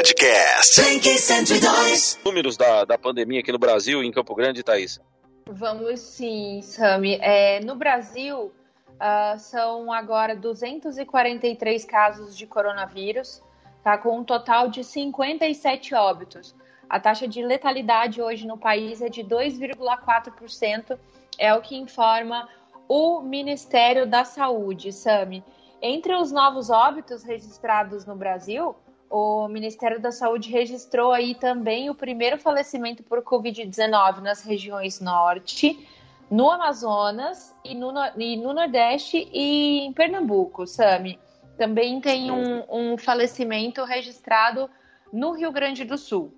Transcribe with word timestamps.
Podcast. 0.00 0.80
Blink 0.80 1.06
102. 1.06 2.20
Números 2.24 2.56
da, 2.56 2.86
da 2.86 2.96
pandemia 2.96 3.40
aqui 3.40 3.52
no 3.52 3.58
Brasil, 3.58 4.02
em 4.02 4.10
Campo 4.10 4.34
Grande, 4.34 4.62
Thaís. 4.62 4.98
Vamos 5.46 6.00
sim, 6.00 6.62
Sami. 6.62 7.18
É, 7.20 7.60
no 7.60 7.74
Brasil, 7.74 8.50
uh, 8.94 9.38
são 9.38 9.92
agora 9.92 10.34
243 10.34 11.84
casos 11.84 12.34
de 12.34 12.46
coronavírus, 12.46 13.42
tá, 13.84 13.98
com 13.98 14.20
um 14.20 14.24
total 14.24 14.68
de 14.68 14.82
57 14.82 15.94
óbitos. 15.94 16.54
A 16.88 16.98
taxa 16.98 17.28
de 17.28 17.42
letalidade 17.42 18.22
hoje 18.22 18.46
no 18.46 18.56
país 18.56 19.02
é 19.02 19.10
de 19.10 19.22
2,4%, 19.22 20.98
é 21.38 21.52
o 21.52 21.60
que 21.60 21.76
informa 21.76 22.48
o 22.88 23.20
Ministério 23.20 24.06
da 24.06 24.24
Saúde, 24.24 24.94
Sami. 24.94 25.44
Entre 25.82 26.14
os 26.14 26.32
novos 26.32 26.70
óbitos 26.70 27.22
registrados 27.22 28.06
no 28.06 28.16
Brasil, 28.16 28.74
o 29.10 29.48
Ministério 29.48 30.00
da 30.00 30.12
Saúde 30.12 30.48
registrou 30.48 31.10
aí 31.12 31.34
também 31.34 31.90
o 31.90 31.94
primeiro 31.94 32.38
falecimento 32.38 33.02
por 33.02 33.20
Covid-19 33.22 34.20
nas 34.20 34.42
regiões 34.42 35.00
norte, 35.00 35.84
no 36.30 36.48
Amazonas 36.48 37.52
e 37.64 37.74
no, 37.74 37.92
e 38.16 38.36
no 38.36 38.54
Nordeste 38.54 39.28
e 39.32 39.80
em 39.80 39.92
Pernambuco, 39.92 40.64
Sami. 40.64 41.18
Também 41.58 42.00
tem 42.00 42.30
um, 42.30 42.62
um 42.70 42.96
falecimento 42.96 43.84
registrado 43.84 44.70
no 45.12 45.32
Rio 45.32 45.50
Grande 45.50 45.84
do 45.84 45.98
Sul. 45.98 46.32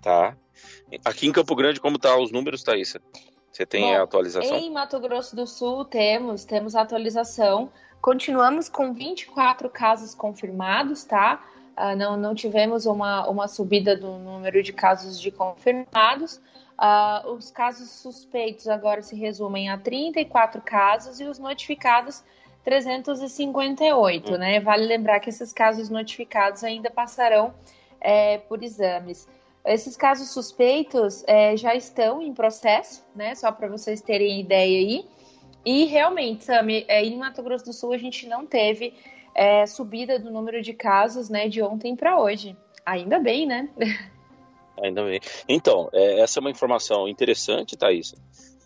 Tá. 0.00 0.34
Aqui 1.04 1.26
em 1.26 1.32
Campo 1.32 1.54
Grande, 1.54 1.80
como 1.80 1.98
tá 1.98 2.16
os 2.18 2.32
números, 2.32 2.62
Thaís? 2.62 2.96
Você 3.54 3.64
tem 3.64 3.84
Bom, 3.84 4.00
a 4.00 4.02
atualização? 4.02 4.56
Em 4.56 4.68
Mato 4.68 4.98
Grosso 4.98 5.36
do 5.36 5.46
Sul 5.46 5.84
temos, 5.84 6.44
temos 6.44 6.74
a 6.74 6.80
atualização. 6.80 7.70
Continuamos 8.00 8.68
com 8.68 8.92
24 8.92 9.70
casos 9.70 10.12
confirmados, 10.12 11.04
tá? 11.04 11.40
Uh, 11.78 11.94
não, 11.96 12.16
não 12.16 12.34
tivemos 12.34 12.84
uma, 12.84 13.28
uma 13.28 13.46
subida 13.46 13.96
do 13.96 14.18
número 14.18 14.60
de 14.60 14.72
casos 14.72 15.20
de 15.20 15.30
confirmados. 15.30 16.40
Uh, 16.76 17.30
os 17.30 17.52
casos 17.52 17.90
suspeitos 17.90 18.66
agora 18.66 19.02
se 19.02 19.14
resumem 19.14 19.68
a 19.68 19.78
34 19.78 20.60
casos 20.60 21.20
e 21.20 21.24
os 21.24 21.38
notificados 21.38 22.24
358, 22.64 24.32
hum. 24.32 24.36
né? 24.36 24.58
Vale 24.58 24.84
lembrar 24.84 25.20
que 25.20 25.30
esses 25.30 25.52
casos 25.52 25.88
notificados 25.88 26.64
ainda 26.64 26.90
passarão 26.90 27.54
é, 28.00 28.38
por 28.38 28.64
exames. 28.64 29.28
Esses 29.64 29.96
casos 29.96 30.30
suspeitos 30.30 31.24
é, 31.26 31.56
já 31.56 31.74
estão 31.74 32.20
em 32.20 32.34
processo, 32.34 33.02
né? 33.14 33.34
Só 33.34 33.50
para 33.50 33.68
vocês 33.68 34.02
terem 34.02 34.40
ideia 34.40 34.78
aí. 34.78 35.06
E 35.64 35.84
realmente, 35.86 36.44
Sami, 36.44 36.84
é, 36.86 37.02
em 37.02 37.16
Mato 37.16 37.42
Grosso 37.42 37.64
do 37.64 37.72
Sul 37.72 37.92
a 37.92 37.98
gente 37.98 38.28
não 38.28 38.44
teve 38.44 38.92
é, 39.34 39.66
subida 39.66 40.18
do 40.18 40.30
número 40.30 40.60
de 40.60 40.74
casos, 40.74 41.30
né, 41.30 41.48
de 41.48 41.62
ontem 41.62 41.96
para 41.96 42.20
hoje. 42.20 42.54
Ainda 42.84 43.18
bem, 43.18 43.46
né? 43.46 43.68
Ainda 44.82 45.04
bem. 45.04 45.20
Então, 45.48 45.88
é, 45.92 46.20
essa 46.20 46.38
é 46.38 46.40
uma 46.40 46.50
informação 46.50 47.08
interessante, 47.08 47.76
Thaís, 47.76 48.14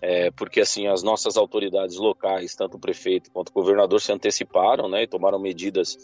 é, 0.00 0.30
porque 0.30 0.60
assim 0.60 0.88
as 0.88 1.02
nossas 1.02 1.36
autoridades 1.36 1.96
locais, 1.96 2.54
tanto 2.56 2.76
o 2.76 2.80
prefeito 2.80 3.30
quanto 3.30 3.50
o 3.50 3.52
governador, 3.52 4.00
se 4.00 4.10
anteciparam, 4.10 4.88
né, 4.88 5.02
e 5.02 5.06
tomaram 5.06 5.38
medidas 5.38 5.96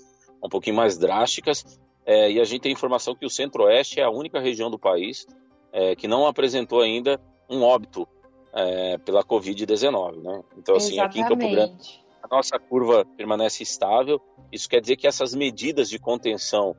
um 0.43 0.49
pouquinho 0.49 0.77
mais 0.77 0.99
drásticas 0.99 1.65
é, 2.07 2.31
e 2.31 2.41
a 2.41 2.45
gente 2.45 2.63
tem 2.63 2.73
informação 2.73 3.15
que 3.15 3.25
o 3.25 3.31
Centro-Oeste 3.31 4.01
é 4.01 4.05
a 4.05 4.11
única 4.11 4.41
região 4.41 4.71
do 4.71 4.79
país 4.79 5.27
é, 5.73 5.97
que 5.97 6.07
não 6.07 6.27
apresentou 6.27 6.81
ainda 6.81 7.21
um 7.49 7.63
óbito 7.63 8.07
é, 8.53 8.99
pela 8.99 9.25
Covid-19, 9.25 10.23
né? 10.23 10.43
Então, 10.57 10.77
assim, 10.77 10.95
Exatamente. 10.95 11.11
aqui 11.11 11.21
em 11.21 11.29
Campo 11.29 11.51
Grande, 11.51 12.05
a 12.23 12.29
nossa 12.29 12.59
curva 12.59 13.05
permanece 13.17 13.63
estável. 13.63 14.21
Isso 14.53 14.69
quer 14.69 14.81
dizer 14.81 14.97
que 14.97 15.07
essas 15.07 15.35
medidas 15.35 15.89
de 15.89 15.99
contenção 15.99 16.77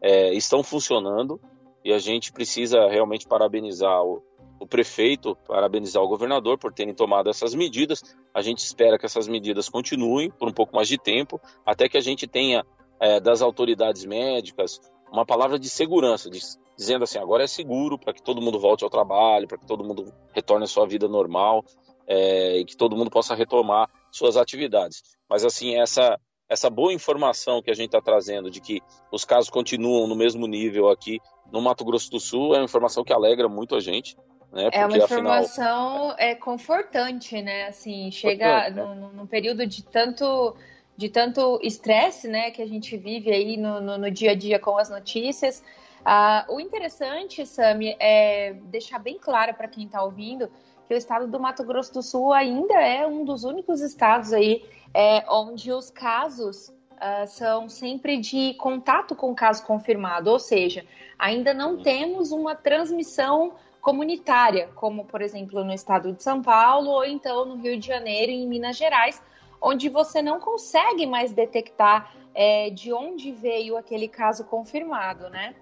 é, 0.00 0.32
estão 0.32 0.62
funcionando 0.62 1.40
e 1.84 1.92
a 1.92 1.98
gente 1.98 2.32
precisa 2.32 2.88
realmente 2.88 3.26
parabenizar 3.26 4.02
o, 4.02 4.22
o 4.58 4.66
prefeito, 4.66 5.36
parabenizar 5.46 6.02
o 6.02 6.08
governador 6.08 6.56
por 6.58 6.72
terem 6.72 6.94
tomado 6.94 7.28
essas 7.28 7.54
medidas. 7.54 8.02
A 8.32 8.40
gente 8.40 8.58
espera 8.58 8.98
que 8.98 9.06
essas 9.06 9.28
medidas 9.28 9.68
continuem 9.68 10.30
por 10.30 10.48
um 10.48 10.52
pouco 10.52 10.74
mais 10.74 10.88
de 10.88 10.98
tempo, 10.98 11.40
até 11.66 11.88
que 11.88 11.98
a 11.98 12.02
gente 12.02 12.26
tenha 12.26 12.64
é, 13.00 13.20
das 13.20 13.42
autoridades 13.42 14.04
médicas 14.04 14.80
uma 15.10 15.24
palavra 15.24 15.58
de 15.58 15.68
segurança, 15.68 16.30
de, 16.30 16.38
dizendo 16.76 17.04
assim, 17.04 17.18
agora 17.18 17.44
é 17.44 17.46
seguro 17.46 17.98
para 17.98 18.12
que 18.12 18.22
todo 18.22 18.40
mundo 18.40 18.58
volte 18.58 18.84
ao 18.84 18.90
trabalho, 18.90 19.48
para 19.48 19.58
que 19.58 19.66
todo 19.66 19.84
mundo 19.84 20.12
retorne 20.32 20.64
à 20.64 20.68
sua 20.68 20.86
vida 20.86 21.08
normal 21.08 21.64
é, 22.06 22.58
e 22.58 22.64
que 22.64 22.76
todo 22.76 22.96
mundo 22.96 23.10
possa 23.10 23.34
retomar 23.34 23.88
suas 24.10 24.36
atividades. 24.36 25.02
Mas 25.28 25.44
assim, 25.44 25.76
essa 25.76 26.18
essa 26.50 26.70
boa 26.70 26.94
informação 26.94 27.60
que 27.60 27.70
a 27.70 27.74
gente 27.74 27.88
está 27.88 28.00
trazendo 28.00 28.50
de 28.50 28.58
que 28.58 28.80
os 29.12 29.22
casos 29.22 29.50
continuam 29.50 30.06
no 30.06 30.16
mesmo 30.16 30.46
nível 30.46 30.88
aqui 30.88 31.20
no 31.52 31.60
Mato 31.60 31.84
Grosso 31.84 32.10
do 32.10 32.18
Sul 32.18 32.54
é 32.54 32.58
uma 32.58 32.64
informação 32.64 33.04
que 33.04 33.12
alegra 33.12 33.50
muito 33.50 33.74
a 33.74 33.80
gente. 33.80 34.16
Né? 34.50 34.70
é 34.72 34.86
uma 34.86 34.96
informação 34.96 36.08
afinal... 36.08 36.14
é 36.18 36.34
confortante, 36.34 37.42
né? 37.42 37.66
Assim, 37.66 38.10
chega 38.10 38.70
né? 38.70 38.82
num, 38.82 39.12
num 39.12 39.26
período 39.26 39.66
de 39.66 39.84
tanto 39.84 40.56
de 40.98 41.08
tanto 41.08 41.60
estresse 41.62 42.26
né, 42.26 42.50
que 42.50 42.60
a 42.60 42.66
gente 42.66 42.96
vive 42.96 43.30
aí 43.30 43.56
no, 43.56 43.80
no, 43.80 43.96
no 43.96 44.10
dia 44.10 44.32
a 44.32 44.34
dia 44.34 44.58
com 44.58 44.76
as 44.76 44.90
notícias. 44.90 45.62
Ah, 46.04 46.44
o 46.48 46.58
interessante, 46.58 47.46
Sami, 47.46 47.96
é 48.00 48.54
deixar 48.64 48.98
bem 48.98 49.16
claro 49.16 49.54
para 49.54 49.68
quem 49.68 49.84
está 49.84 50.02
ouvindo 50.02 50.50
que 50.88 50.94
o 50.94 50.96
estado 50.96 51.28
do 51.28 51.38
Mato 51.38 51.62
Grosso 51.62 51.94
do 51.94 52.02
Sul 52.02 52.32
ainda 52.32 52.74
é 52.74 53.06
um 53.06 53.24
dos 53.24 53.44
únicos 53.44 53.80
estados 53.80 54.32
aí 54.32 54.64
é, 54.92 55.24
onde 55.30 55.72
os 55.72 55.88
casos 55.88 56.76
Uh, 56.98 57.28
são 57.28 57.68
sempre 57.68 58.16
de 58.16 58.54
contato 58.54 59.14
com 59.14 59.32
caso 59.32 59.64
confirmado, 59.64 60.32
ou 60.32 60.38
seja, 60.40 60.84
ainda 61.16 61.54
não 61.54 61.76
uhum. 61.76 61.82
temos 61.84 62.32
uma 62.32 62.56
transmissão 62.56 63.52
comunitária, 63.80 64.68
como 64.74 65.04
por 65.04 65.22
exemplo 65.22 65.62
no 65.62 65.72
estado 65.72 66.12
de 66.12 66.20
São 66.20 66.42
Paulo 66.42 66.90
ou 66.90 67.04
então 67.04 67.44
no 67.44 67.54
Rio 67.54 67.78
de 67.78 67.86
Janeiro 67.86 68.32
e 68.32 68.42
em 68.42 68.48
Minas 68.48 68.76
Gerais, 68.76 69.22
onde 69.60 69.88
você 69.88 70.22
não 70.22 70.40
consegue 70.40 71.06
mais 71.06 71.32
detectar 71.32 72.14
é, 72.34 72.70
de 72.70 72.92
onde 72.92 73.32
veio 73.32 73.76
aquele 73.76 74.08
caso 74.08 74.44
confirmado, 74.44 75.28
né? 75.28 75.54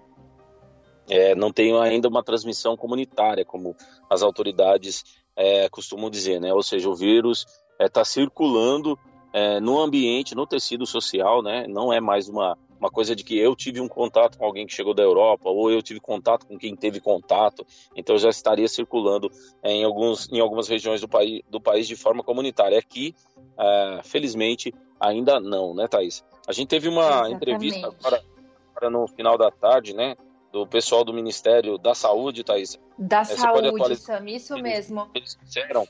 É, 1.09 1.33
não 1.33 1.51
tem 1.51 1.75
ainda 1.79 2.07
uma 2.07 2.23
transmissão 2.23 2.75
comunitária, 2.75 3.45
como 3.45 3.75
as 4.09 4.21
autoridades 4.21 5.03
é, 5.35 5.69
costumam 5.69 6.09
dizer, 6.09 6.39
né? 6.39 6.53
Ou 6.53 6.61
seja, 6.61 6.89
o 6.89 6.95
vírus 6.95 7.45
está 7.79 8.01
é, 8.01 8.05
circulando 8.05 8.99
é, 9.31 9.59
no 9.59 9.79
ambiente, 9.79 10.35
no 10.35 10.45
tecido 10.45 10.85
social, 10.85 11.41
né? 11.41 11.65
Não 11.67 11.93
é 11.93 12.01
mais 12.01 12.27
uma, 12.27 12.57
uma 12.79 12.89
coisa 12.89 13.15
de 13.15 13.23
que 13.23 13.37
eu 13.37 13.55
tive 13.55 13.81
um 13.81 13.87
contato 13.87 14.37
com 14.37 14.45
alguém 14.45 14.65
que 14.65 14.73
chegou 14.73 14.93
da 14.93 15.03
Europa 15.03 15.49
ou 15.49 15.71
eu 15.71 15.81
tive 15.81 15.99
contato 15.99 16.45
com 16.45 16.57
quem 16.57 16.75
teve 16.75 16.99
contato, 16.99 17.65
então 17.95 18.17
já 18.17 18.29
estaria 18.29 18.67
circulando 18.67 19.31
em, 19.63 19.83
alguns, 19.83 20.31
em 20.31 20.39
algumas 20.39 20.67
regiões 20.67 21.01
do 21.01 21.07
país, 21.07 21.41
do 21.49 21.59
país 21.59 21.87
de 21.87 21.95
forma 21.95 22.23
comunitária. 22.23 22.77
Aqui, 22.77 23.15
é, 23.59 24.01
felizmente, 24.03 24.73
ainda 24.99 25.39
não, 25.39 25.73
né, 25.73 25.87
Thaís? 25.87 26.23
A 26.47 26.51
gente 26.51 26.67
teve 26.67 26.87
uma 26.87 27.05
Exatamente. 27.05 27.35
entrevista 27.35 27.87
agora, 27.87 28.23
agora, 28.75 28.89
no 28.89 29.07
final 29.07 29.37
da 29.37 29.51
tarde, 29.51 29.93
né, 29.93 30.15
do 30.51 30.65
pessoal 30.65 31.03
do 31.03 31.13
Ministério 31.13 31.77
da 31.77 31.93
Saúde, 31.93 32.43
Thaís. 32.43 32.79
Da 32.97 33.21
é, 33.21 33.25
Saúde, 33.25 33.95
Sam, 33.97 34.29
isso 34.29 34.57
mesmo. 34.57 35.09
Eles 35.13 35.37
disseram 35.43 35.87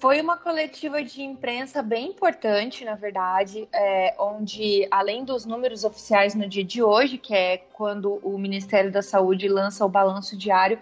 foi 0.00 0.18
uma 0.18 0.38
coletiva 0.38 1.02
de 1.02 1.22
imprensa 1.22 1.82
bem 1.82 2.08
importante, 2.08 2.86
na 2.86 2.94
verdade, 2.94 3.68
é, 3.70 4.14
onde, 4.18 4.88
além 4.90 5.24
dos 5.24 5.44
números 5.44 5.84
oficiais 5.84 6.34
no 6.34 6.48
dia 6.48 6.64
de 6.64 6.82
hoje, 6.82 7.18
que 7.18 7.34
é 7.34 7.58
quando 7.74 8.14
o 8.22 8.38
Ministério 8.38 8.90
da 8.90 9.02
Saúde 9.02 9.46
lança 9.46 9.84
o 9.84 9.90
balanço 9.90 10.38
diário, 10.38 10.78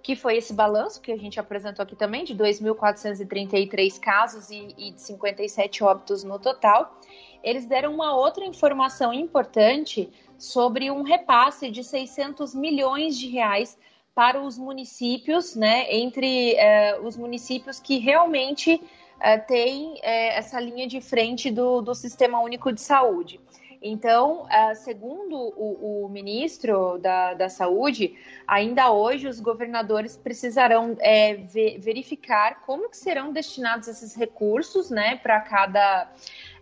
que 0.00 0.14
foi 0.14 0.36
esse 0.36 0.54
balanço 0.54 1.00
que 1.00 1.10
a 1.10 1.16
gente 1.16 1.40
apresentou 1.40 1.82
aqui 1.82 1.96
também, 1.96 2.22
de 2.22 2.32
2.433 2.36 3.98
casos 3.98 4.50
e, 4.50 4.68
e 4.78 4.92
de 4.92 5.00
57 5.00 5.82
óbitos 5.82 6.22
no 6.22 6.38
total, 6.38 6.96
eles 7.42 7.66
deram 7.66 7.92
uma 7.92 8.14
outra 8.14 8.44
informação 8.44 9.12
importante 9.12 10.08
sobre 10.38 10.92
um 10.92 11.02
repasse 11.02 11.70
de 11.72 11.82
600 11.82 12.54
milhões 12.54 13.18
de 13.18 13.28
reais 13.28 13.76
para 14.20 14.38
os 14.38 14.58
municípios, 14.58 15.56
né, 15.56 15.90
entre 15.90 16.54
eh, 16.54 17.00
os 17.02 17.16
municípios 17.16 17.80
que 17.80 17.96
realmente 17.96 18.78
eh, 19.18 19.38
têm 19.38 19.98
eh, 20.02 20.36
essa 20.36 20.60
linha 20.60 20.86
de 20.86 21.00
frente 21.00 21.50
do, 21.50 21.80
do 21.80 21.94
Sistema 21.94 22.38
Único 22.38 22.70
de 22.70 22.82
Saúde. 22.82 23.40
Então, 23.82 24.46
segundo 24.74 25.34
o, 25.56 26.04
o 26.04 26.08
ministro 26.10 26.98
da, 26.98 27.32
da, 27.32 27.48
Saúde, 27.48 28.14
ainda 28.46 28.92
hoje 28.92 29.26
os 29.26 29.40
governadores 29.40 30.18
precisarão 30.18 30.98
é, 31.00 31.36
ver, 31.36 31.78
verificar 31.78 32.60
como 32.66 32.90
que 32.90 32.98
serão 32.98 33.32
destinados 33.32 33.88
esses 33.88 34.14
recursos, 34.14 34.90
né, 34.90 35.16
para 35.16 35.40
cada 35.40 36.12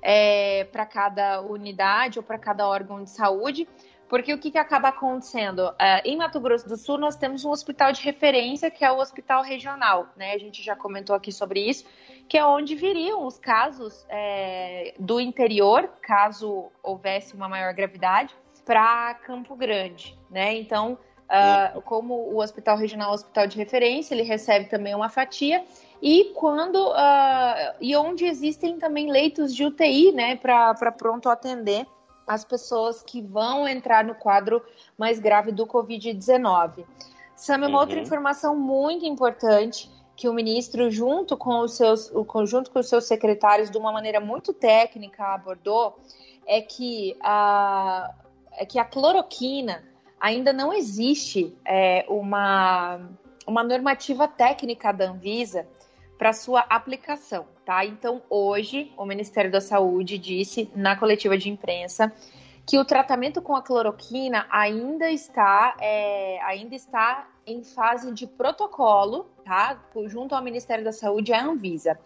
é, 0.00 0.62
para 0.70 0.86
cada 0.86 1.40
unidade 1.40 2.20
ou 2.20 2.22
para 2.22 2.38
cada 2.38 2.68
órgão 2.68 3.02
de 3.02 3.10
saúde, 3.10 3.68
porque 4.08 4.32
o 4.32 4.38
que, 4.38 4.50
que 4.50 4.58
acaba 4.58 4.88
acontecendo? 4.88 5.68
Uh, 5.68 5.74
em 6.04 6.16
Mato 6.16 6.40
Grosso 6.40 6.68
do 6.68 6.76
Sul, 6.76 6.98
nós 6.98 7.16
temos 7.16 7.44
um 7.44 7.50
hospital 7.50 7.92
de 7.92 8.02
referência, 8.02 8.70
que 8.70 8.84
é 8.84 8.90
o 8.90 8.98
Hospital 8.98 9.42
Regional, 9.42 10.08
né? 10.16 10.32
A 10.32 10.38
gente 10.38 10.62
já 10.62 10.74
comentou 10.74 11.14
aqui 11.14 11.30
sobre 11.30 11.60
isso, 11.60 11.84
que 12.28 12.38
é 12.38 12.44
onde 12.44 12.74
viriam 12.74 13.26
os 13.26 13.38
casos 13.38 14.06
é, 14.08 14.94
do 14.98 15.20
interior, 15.20 15.88
caso 16.00 16.72
houvesse 16.82 17.34
uma 17.34 17.48
maior 17.48 17.72
gravidade. 17.74 18.34
para 18.64 19.14
Campo 19.14 19.56
Grande, 19.56 20.18
né? 20.30 20.54
Então, 20.54 20.98
uh, 21.28 21.80
como 21.82 22.14
o 22.14 22.42
Hospital 22.42 22.76
Regional 22.76 23.08
é 23.08 23.10
um 23.12 23.14
hospital 23.14 23.46
de 23.46 23.56
referência, 23.56 24.14
ele 24.14 24.24
recebe 24.24 24.66
também 24.66 24.94
uma 24.94 25.08
fatia 25.08 25.64
e 26.02 26.32
quando 26.34 26.76
uh, 26.76 27.74
e 27.80 27.96
onde 27.96 28.24
existem 28.24 28.78
também 28.78 29.10
leitos 29.10 29.54
de 29.54 29.64
UTI, 29.64 30.12
né, 30.12 30.36
para 30.36 30.92
pronto 30.92 31.28
atender 31.28 31.86
as 32.28 32.44
pessoas 32.44 33.02
que 33.02 33.22
vão 33.22 33.66
entrar 33.66 34.04
no 34.04 34.14
quadro 34.14 34.62
mais 34.96 35.18
grave 35.18 35.50
do 35.50 35.66
Covid-19. 35.66 36.84
Sam, 37.34 37.56
uma 37.56 37.68
uhum. 37.68 37.74
outra 37.76 37.98
informação 37.98 38.56
muito 38.56 39.06
importante 39.06 39.90
que 40.14 40.28
o 40.28 40.34
ministro, 40.34 40.90
junto 40.90 41.36
com 41.36 41.60
os 41.60 41.76
seus, 41.76 42.12
junto 42.44 42.70
com 42.70 42.80
os 42.80 42.88
seus 42.88 43.04
secretários, 43.04 43.70
de 43.70 43.78
uma 43.78 43.92
maneira 43.92 44.20
muito 44.20 44.52
técnica, 44.52 45.34
abordou, 45.34 45.96
é 46.44 46.60
que 46.60 47.16
a, 47.20 48.12
é 48.52 48.66
que 48.66 48.78
a 48.78 48.84
cloroquina 48.84 49.84
ainda 50.20 50.52
não 50.52 50.72
existe 50.72 51.56
é, 51.64 52.04
uma, 52.08 53.00
uma 53.46 53.62
normativa 53.62 54.26
técnica 54.26 54.92
da 54.92 55.08
Anvisa 55.08 55.66
para 56.18 56.32
sua 56.32 56.60
aplicação, 56.68 57.46
tá? 57.64 57.84
Então, 57.84 58.20
hoje, 58.28 58.92
o 58.96 59.06
Ministério 59.06 59.50
da 59.50 59.60
Saúde 59.60 60.18
disse 60.18 60.68
na 60.74 60.96
coletiva 60.96 61.38
de 61.38 61.48
imprensa 61.48 62.12
que 62.66 62.78
o 62.78 62.84
tratamento 62.84 63.40
com 63.40 63.56
a 63.56 63.62
cloroquina 63.62 64.46
ainda 64.50 65.10
está, 65.10 65.74
é, 65.80 66.38
ainda 66.42 66.74
está 66.74 67.26
em 67.46 67.62
fase 67.62 68.12
de 68.12 68.26
protocolo, 68.26 69.26
tá? 69.44 69.80
Junto 70.06 70.34
ao 70.34 70.42
Ministério 70.42 70.84
da 70.84 70.92
Saúde 70.92 71.30
e 71.30 71.34
à 71.34 71.42
Anvisa. 71.42 71.98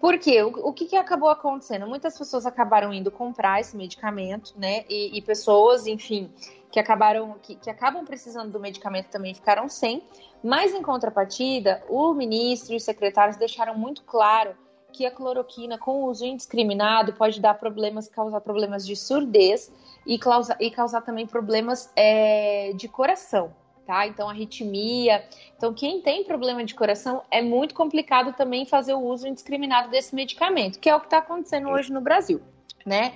Por 0.00 0.18
quê? 0.18 0.42
O, 0.42 0.48
o 0.68 0.72
que, 0.72 0.86
que, 0.86 0.96
acabou 0.96 1.28
acontecendo? 1.28 1.86
Muitas 1.86 2.16
pessoas 2.16 2.46
acabaram 2.46 2.94
indo 2.94 3.10
comprar 3.10 3.60
esse 3.60 3.76
medicamento, 3.76 4.54
né? 4.56 4.84
E, 4.88 5.18
e 5.18 5.20
pessoas, 5.20 5.86
enfim, 5.86 6.32
que 6.70 6.78
acabaram, 6.78 7.36
que, 7.42 7.56
que, 7.56 7.68
acabam 7.68 8.04
precisando 8.04 8.52
do 8.52 8.60
medicamento 8.60 9.08
também 9.08 9.34
ficaram 9.34 9.68
sem. 9.68 10.02
Mas 10.42 10.72
em 10.72 10.82
contrapartida, 10.82 11.82
o 11.88 12.14
ministro 12.14 12.74
e 12.74 12.76
os 12.76 12.84
secretários 12.84 13.36
deixaram 13.36 13.76
muito 13.76 14.02
claro 14.04 14.54
que 14.92 15.06
a 15.06 15.10
cloroquina 15.10 15.78
com 15.78 16.04
uso 16.04 16.24
indiscriminado 16.24 17.12
pode 17.12 17.40
dar 17.40 17.54
problemas, 17.54 18.08
causar 18.08 18.40
problemas 18.40 18.86
de 18.86 18.96
surdez 18.96 19.72
e 20.06 20.18
causar, 20.18 20.56
e 20.60 20.70
causar 20.70 21.02
também 21.02 21.26
problemas 21.26 21.90
é, 21.94 22.72
de 22.74 22.88
coração, 22.88 23.54
tá? 23.86 24.06
Então, 24.06 24.28
arritmia. 24.28 25.24
Então, 25.56 25.72
quem 25.72 26.00
tem 26.00 26.24
problema 26.24 26.64
de 26.64 26.74
coração 26.74 27.22
é 27.30 27.40
muito 27.40 27.74
complicado 27.74 28.32
também 28.32 28.64
fazer 28.66 28.94
o 28.94 29.00
uso 29.00 29.28
indiscriminado 29.28 29.90
desse 29.90 30.14
medicamento, 30.14 30.78
que 30.78 30.88
é 30.88 30.94
o 30.94 31.00
que 31.00 31.06
está 31.06 31.18
acontecendo 31.18 31.68
hoje 31.68 31.92
no 31.92 32.00
Brasil, 32.00 32.40
né? 32.84 33.14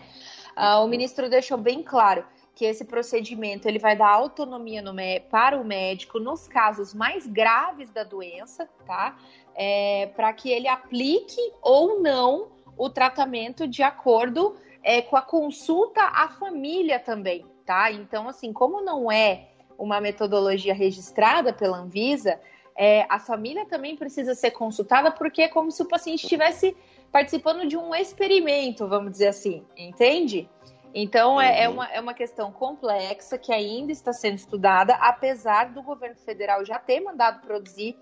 Ah, 0.54 0.80
o 0.80 0.86
ministro 0.86 1.28
deixou 1.28 1.58
bem 1.58 1.82
claro 1.82 2.24
que 2.54 2.64
esse 2.64 2.84
procedimento 2.84 3.66
ele 3.66 3.78
vai 3.78 3.96
dar 3.96 4.08
autonomia 4.08 4.80
no, 4.80 4.92
para 5.28 5.60
o 5.60 5.64
médico 5.64 6.20
nos 6.20 6.46
casos 6.46 6.94
mais 6.94 7.26
graves 7.26 7.90
da 7.90 8.04
doença, 8.04 8.68
tá? 8.86 9.18
É, 9.54 10.10
para 10.14 10.32
que 10.32 10.50
ele 10.50 10.68
aplique 10.68 11.40
ou 11.60 12.00
não 12.00 12.48
o 12.76 12.88
tratamento 12.88 13.66
de 13.66 13.82
acordo 13.82 14.56
é, 14.82 15.02
com 15.02 15.16
a 15.16 15.22
consulta 15.22 16.00
à 16.02 16.28
família 16.28 17.00
também, 17.00 17.44
tá? 17.64 17.90
Então, 17.90 18.28
assim, 18.28 18.52
como 18.52 18.80
não 18.82 19.10
é 19.10 19.48
uma 19.76 20.00
metodologia 20.00 20.74
registrada 20.74 21.52
pela 21.52 21.78
Anvisa, 21.78 22.40
é, 22.76 23.06
a 23.08 23.18
família 23.18 23.64
também 23.66 23.96
precisa 23.96 24.34
ser 24.34 24.50
consultada, 24.52 25.10
porque 25.10 25.42
é 25.42 25.48
como 25.48 25.70
se 25.70 25.82
o 25.82 25.88
paciente 25.88 26.24
estivesse 26.24 26.76
participando 27.10 27.66
de 27.66 27.76
um 27.76 27.94
experimento, 27.94 28.88
vamos 28.88 29.12
dizer 29.12 29.28
assim, 29.28 29.64
entende? 29.76 30.48
Então, 30.94 31.40
é, 31.40 31.64
é, 31.64 31.68
uhum. 31.68 31.74
uma, 31.74 31.86
é 31.88 32.00
uma 32.00 32.14
questão 32.14 32.52
complexa 32.52 33.36
que 33.36 33.52
ainda 33.52 33.90
está 33.90 34.12
sendo 34.12 34.36
estudada, 34.36 34.94
apesar 34.94 35.72
do 35.72 35.82
governo 35.82 36.16
federal 36.16 36.64
já 36.64 36.78
ter 36.78 37.00
mandado 37.00 37.40
produzir 37.40 37.98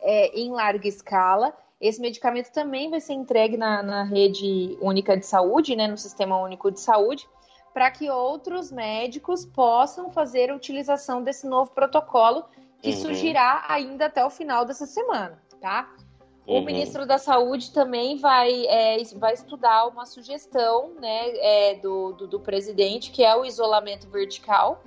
é, 0.00 0.36
em 0.38 0.50
larga 0.50 0.88
escala 0.88 1.54
esse 1.82 2.00
medicamento 2.00 2.52
também 2.52 2.88
vai 2.88 3.00
ser 3.00 3.14
entregue 3.14 3.56
na, 3.56 3.82
na 3.82 4.04
rede 4.04 4.78
única 4.80 5.16
de 5.16 5.26
saúde, 5.26 5.74
né, 5.74 5.88
no 5.88 5.98
Sistema 5.98 6.40
Único 6.40 6.70
de 6.70 6.78
Saúde, 6.78 7.28
para 7.74 7.90
que 7.90 8.08
outros 8.08 8.70
médicos 8.70 9.44
possam 9.44 10.08
fazer 10.08 10.50
a 10.50 10.54
utilização 10.54 11.24
desse 11.24 11.44
novo 11.44 11.72
protocolo 11.72 12.44
que 12.80 12.90
uhum. 12.90 12.96
surgirá 12.96 13.64
ainda 13.68 14.06
até 14.06 14.24
o 14.24 14.30
final 14.30 14.64
dessa 14.64 14.86
semana, 14.86 15.42
tá? 15.60 15.90
O 16.46 16.54
uhum. 16.54 16.64
ministro 16.64 17.06
da 17.06 17.18
Saúde 17.18 17.70
também 17.70 18.16
vai, 18.16 18.66
é, 18.66 19.02
vai 19.16 19.34
estudar 19.34 19.86
uma 19.86 20.04
sugestão 20.06 20.90
né, 21.00 21.30
é, 21.36 21.74
do, 21.76 22.12
do, 22.12 22.26
do, 22.26 22.40
presidente, 22.40 23.12
que 23.12 23.22
é 23.22 23.34
o 23.36 23.44
isolamento 23.44 24.08
vertical, 24.08 24.82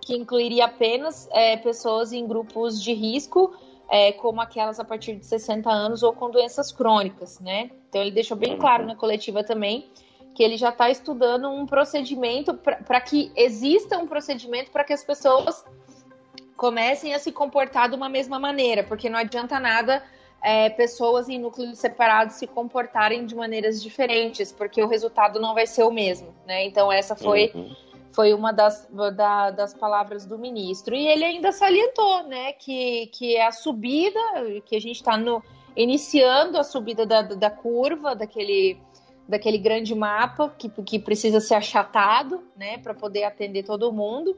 que 0.00 0.14
incluiria 0.16 0.66
apenas 0.66 1.28
é, 1.32 1.56
pessoas 1.56 2.12
em 2.12 2.26
grupos 2.26 2.80
de 2.82 2.92
risco 2.92 3.52
é, 3.90 4.12
como 4.12 4.40
aquelas 4.40 4.78
a 4.78 4.84
partir 4.84 5.16
de 5.16 5.26
60 5.26 5.68
anos 5.68 6.04
ou 6.04 6.12
com 6.12 6.30
doenças 6.30 6.70
crônicas, 6.70 7.40
né? 7.40 7.70
Então 7.88 8.00
ele 8.00 8.12
deixou 8.12 8.36
bem 8.36 8.56
claro 8.56 8.86
na 8.86 8.94
coletiva 8.94 9.42
também 9.42 9.90
que 10.32 10.44
ele 10.44 10.56
já 10.56 10.68
está 10.68 10.88
estudando 10.88 11.50
um 11.50 11.66
procedimento 11.66 12.54
para 12.54 13.00
que 13.00 13.32
exista 13.34 13.98
um 13.98 14.06
procedimento 14.06 14.70
para 14.70 14.84
que 14.84 14.92
as 14.92 15.02
pessoas 15.02 15.64
comecem 16.56 17.12
a 17.14 17.18
se 17.18 17.32
comportar 17.32 17.88
de 17.88 17.96
uma 17.96 18.08
mesma 18.08 18.38
maneira, 18.38 18.84
porque 18.84 19.10
não 19.10 19.18
adianta 19.18 19.58
nada 19.58 20.04
é, 20.42 20.70
pessoas 20.70 21.28
em 21.28 21.38
núcleos 21.38 21.78
separados 21.78 22.36
se 22.36 22.46
comportarem 22.46 23.26
de 23.26 23.34
maneiras 23.34 23.82
diferentes, 23.82 24.52
porque 24.52 24.82
o 24.82 24.88
resultado 24.88 25.40
não 25.40 25.54
vai 25.54 25.66
ser 25.66 25.82
o 25.84 25.90
mesmo, 25.90 26.34
né? 26.46 26.64
Então 26.64 26.90
essa 26.90 27.14
foi 27.14 27.52
uhum 27.54 27.74
foi 28.12 28.34
uma 28.34 28.52
das, 28.52 28.88
da, 29.14 29.50
das 29.50 29.74
palavras 29.74 30.26
do 30.26 30.38
ministro. 30.38 30.94
E 30.94 31.06
ele 31.06 31.24
ainda 31.24 31.52
salientou 31.52 32.24
né, 32.24 32.52
que, 32.52 33.06
que 33.08 33.36
é 33.36 33.46
a 33.46 33.52
subida, 33.52 34.20
que 34.64 34.76
a 34.76 34.80
gente 34.80 34.96
está 34.96 35.18
iniciando 35.76 36.58
a 36.58 36.64
subida 36.64 37.06
da, 37.06 37.22
da 37.22 37.50
curva, 37.50 38.14
daquele, 38.14 38.78
daquele 39.28 39.58
grande 39.58 39.94
mapa 39.94 40.54
que, 40.58 40.68
que 40.68 40.98
precisa 40.98 41.40
ser 41.40 41.54
achatado 41.54 42.42
né, 42.56 42.78
para 42.78 42.94
poder 42.94 43.24
atender 43.24 43.62
todo 43.62 43.92
mundo. 43.92 44.36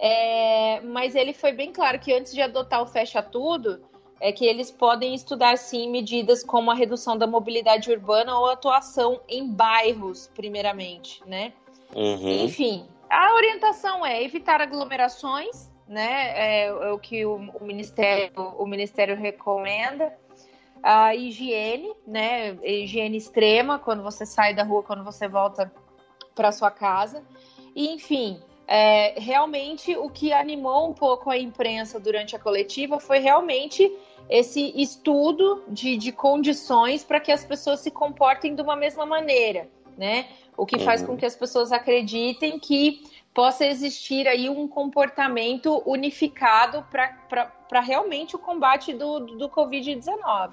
É, 0.00 0.80
mas 0.82 1.16
ele 1.16 1.32
foi 1.32 1.52
bem 1.52 1.72
claro 1.72 1.98
que 1.98 2.12
antes 2.12 2.32
de 2.32 2.40
adotar 2.40 2.80
o 2.80 2.86
fecha 2.86 3.20
tudo, 3.20 3.82
é 4.20 4.32
que 4.32 4.44
eles 4.44 4.70
podem 4.70 5.14
estudar 5.14 5.56
sim 5.56 5.90
medidas 5.90 6.42
como 6.42 6.70
a 6.70 6.74
redução 6.74 7.16
da 7.16 7.26
mobilidade 7.26 7.90
urbana 7.90 8.36
ou 8.36 8.46
atuação 8.46 9.20
em 9.28 9.48
bairros, 9.48 10.30
primeiramente, 10.34 11.22
né? 11.26 11.52
Uhum. 11.94 12.44
Enfim, 12.44 12.86
a 13.08 13.34
orientação 13.34 14.04
é 14.04 14.22
evitar 14.22 14.60
aglomerações, 14.60 15.70
né? 15.86 16.64
É, 16.64 16.72
o 16.92 16.98
que 16.98 17.24
o, 17.24 17.36
o, 17.36 17.64
ministério, 17.64 18.32
o 18.36 18.66
ministério 18.66 19.16
recomenda. 19.16 20.16
A 20.80 21.14
higiene, 21.14 21.92
né? 22.06 22.56
Higiene 22.62 23.16
extrema 23.16 23.78
quando 23.78 24.02
você 24.02 24.24
sai 24.24 24.54
da 24.54 24.62
rua, 24.62 24.82
quando 24.82 25.02
você 25.02 25.26
volta 25.26 25.72
para 26.34 26.52
sua 26.52 26.70
casa. 26.70 27.24
E, 27.74 27.88
enfim, 27.94 28.40
é, 28.68 29.18
realmente 29.18 29.96
o 29.96 30.10
que 30.10 30.30
animou 30.30 30.90
um 30.90 30.92
pouco 30.92 31.30
a 31.30 31.38
imprensa 31.38 31.98
durante 31.98 32.36
a 32.36 32.38
coletiva 32.38 33.00
foi 33.00 33.18
realmente 33.18 33.90
esse 34.28 34.74
estudo 34.78 35.64
de, 35.68 35.96
de 35.96 36.12
condições 36.12 37.02
para 37.02 37.18
que 37.18 37.32
as 37.32 37.42
pessoas 37.42 37.80
se 37.80 37.90
comportem 37.90 38.54
de 38.54 38.60
uma 38.60 38.76
mesma 38.76 39.06
maneira, 39.06 39.70
né? 39.96 40.28
O 40.54 40.66
que 40.66 40.78
faz 40.80 41.02
com 41.02 41.12
uhum. 41.12 41.16
que 41.16 41.24
as 41.24 41.34
pessoas 41.34 41.72
acreditem 41.72 42.58
que 42.58 43.00
possa 43.32 43.64
existir 43.64 44.28
aí 44.28 44.50
um 44.50 44.68
comportamento 44.68 45.82
unificado 45.86 46.84
para 46.90 47.80
realmente 47.80 48.36
o 48.36 48.38
combate 48.38 48.92
do, 48.92 49.20
do 49.20 49.48
Covid-19. 49.48 50.50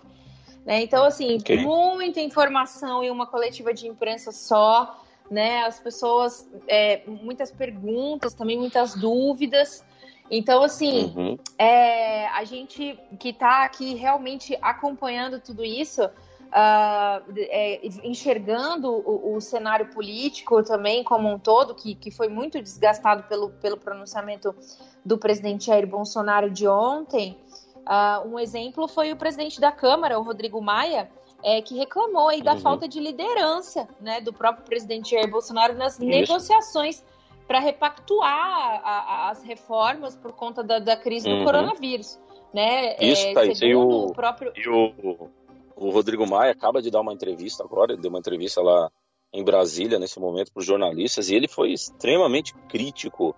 Né? 0.64 0.84
Então, 0.84 1.04
assim, 1.04 1.38
okay. 1.38 1.58
muita 1.58 2.22
informação 2.22 3.04
em 3.04 3.10
uma 3.10 3.28
coletiva 3.28 3.74
de 3.74 3.88
imprensa 3.88 4.32
só, 4.32 5.04
né? 5.30 5.64
As 5.66 5.80
pessoas, 5.80 6.50
é, 6.68 7.02
muitas 7.08 7.52
perguntas, 7.52 8.34
também 8.34 8.58
muitas 8.58 8.96
dúvidas. 8.96 9.84
Então, 10.30 10.64
assim, 10.64 11.14
uhum. 11.16 11.38
é, 11.58 12.28
a 12.28 12.44
gente 12.44 13.00
que 13.20 13.30
está 13.30 13.64
aqui 13.64 13.94
realmente 13.96 14.58
acompanhando 14.62 15.40
tudo 15.40 15.64
isso, 15.64 16.04
uh, 16.04 17.34
é, 17.38 17.86
enxergando 18.04 18.92
o, 18.92 19.36
o, 19.36 19.42
cenário 19.42 19.88
político 19.88 20.64
também 20.64 21.04
como 21.04 21.30
um 21.30 21.38
todo, 21.38 21.76
que, 21.76 21.94
que 21.94 22.10
foi 22.10 22.28
muito 22.28 22.62
desgastado 22.62 23.24
pelo, 23.24 23.50
pelo 23.50 23.78
pronunciamento 23.78 24.56
do 25.04 25.18
presidente 25.18 25.68
Jair 25.68 25.86
Bolsonaro 25.86 26.50
de 26.50 26.68
ontem. 26.68 27.38
Uh, 27.82 28.28
um 28.30 28.40
exemplo 28.40 28.88
foi 28.88 29.12
o 29.12 29.16
presidente 29.16 29.60
da 29.62 29.72
Câmara, 29.72 30.18
o 30.18 30.24
Rodrigo 30.24 30.60
Maia, 30.60 31.10
é, 31.46 31.62
que 31.62 31.76
reclamou 31.76 32.28
aí 32.30 32.42
da 32.42 32.54
uhum. 32.54 32.60
falta 32.60 32.88
de 32.88 33.00
liderança 33.00 33.88
né, 34.02 34.20
do 34.20 34.34
próprio 34.34 34.66
presidente 34.66 35.12
Jair 35.12 35.30
Bolsonaro 35.30 35.76
nas 35.76 35.94
Isso. 35.94 36.04
negociações 36.04 37.06
para 37.48 37.60
repactuar 37.60 38.82
a, 38.84 39.28
a, 39.28 39.30
as 39.30 39.44
reformas 39.44 40.16
por 40.16 40.32
conta 40.32 40.64
da, 40.64 40.80
da 40.80 40.98
crise 40.98 41.30
uhum. 41.30 41.40
do 41.40 41.46
coronavírus. 41.46 42.20
Né? 42.52 42.96
Isso, 43.00 43.28
é, 43.28 43.34
tá, 43.34 43.46
isso. 43.46 43.64
E 43.64 43.76
o, 43.76 44.08
próprio... 44.08 44.52
e 44.56 44.68
o, 44.68 45.30
o 45.76 45.92
Rodrigo 45.92 46.26
Maia 46.26 46.52
acaba 46.52 46.82
de 46.82 46.90
dar 46.90 47.02
uma 47.02 47.14
entrevista 47.14 47.64
agora, 47.64 47.94
ele 47.94 48.02
deu 48.02 48.10
uma 48.10 48.20
entrevista 48.20 48.60
lá 48.64 48.90
em 49.32 49.44
Brasília 49.44 50.00
nesse 50.00 50.20
momento 50.20 50.52
para 50.52 50.62
os 50.62 50.66
jornalistas 50.66 51.30
e 51.30 51.36
ele 51.36 51.48
foi 51.48 51.72
extremamente 51.72 52.56
crítico 52.68 53.36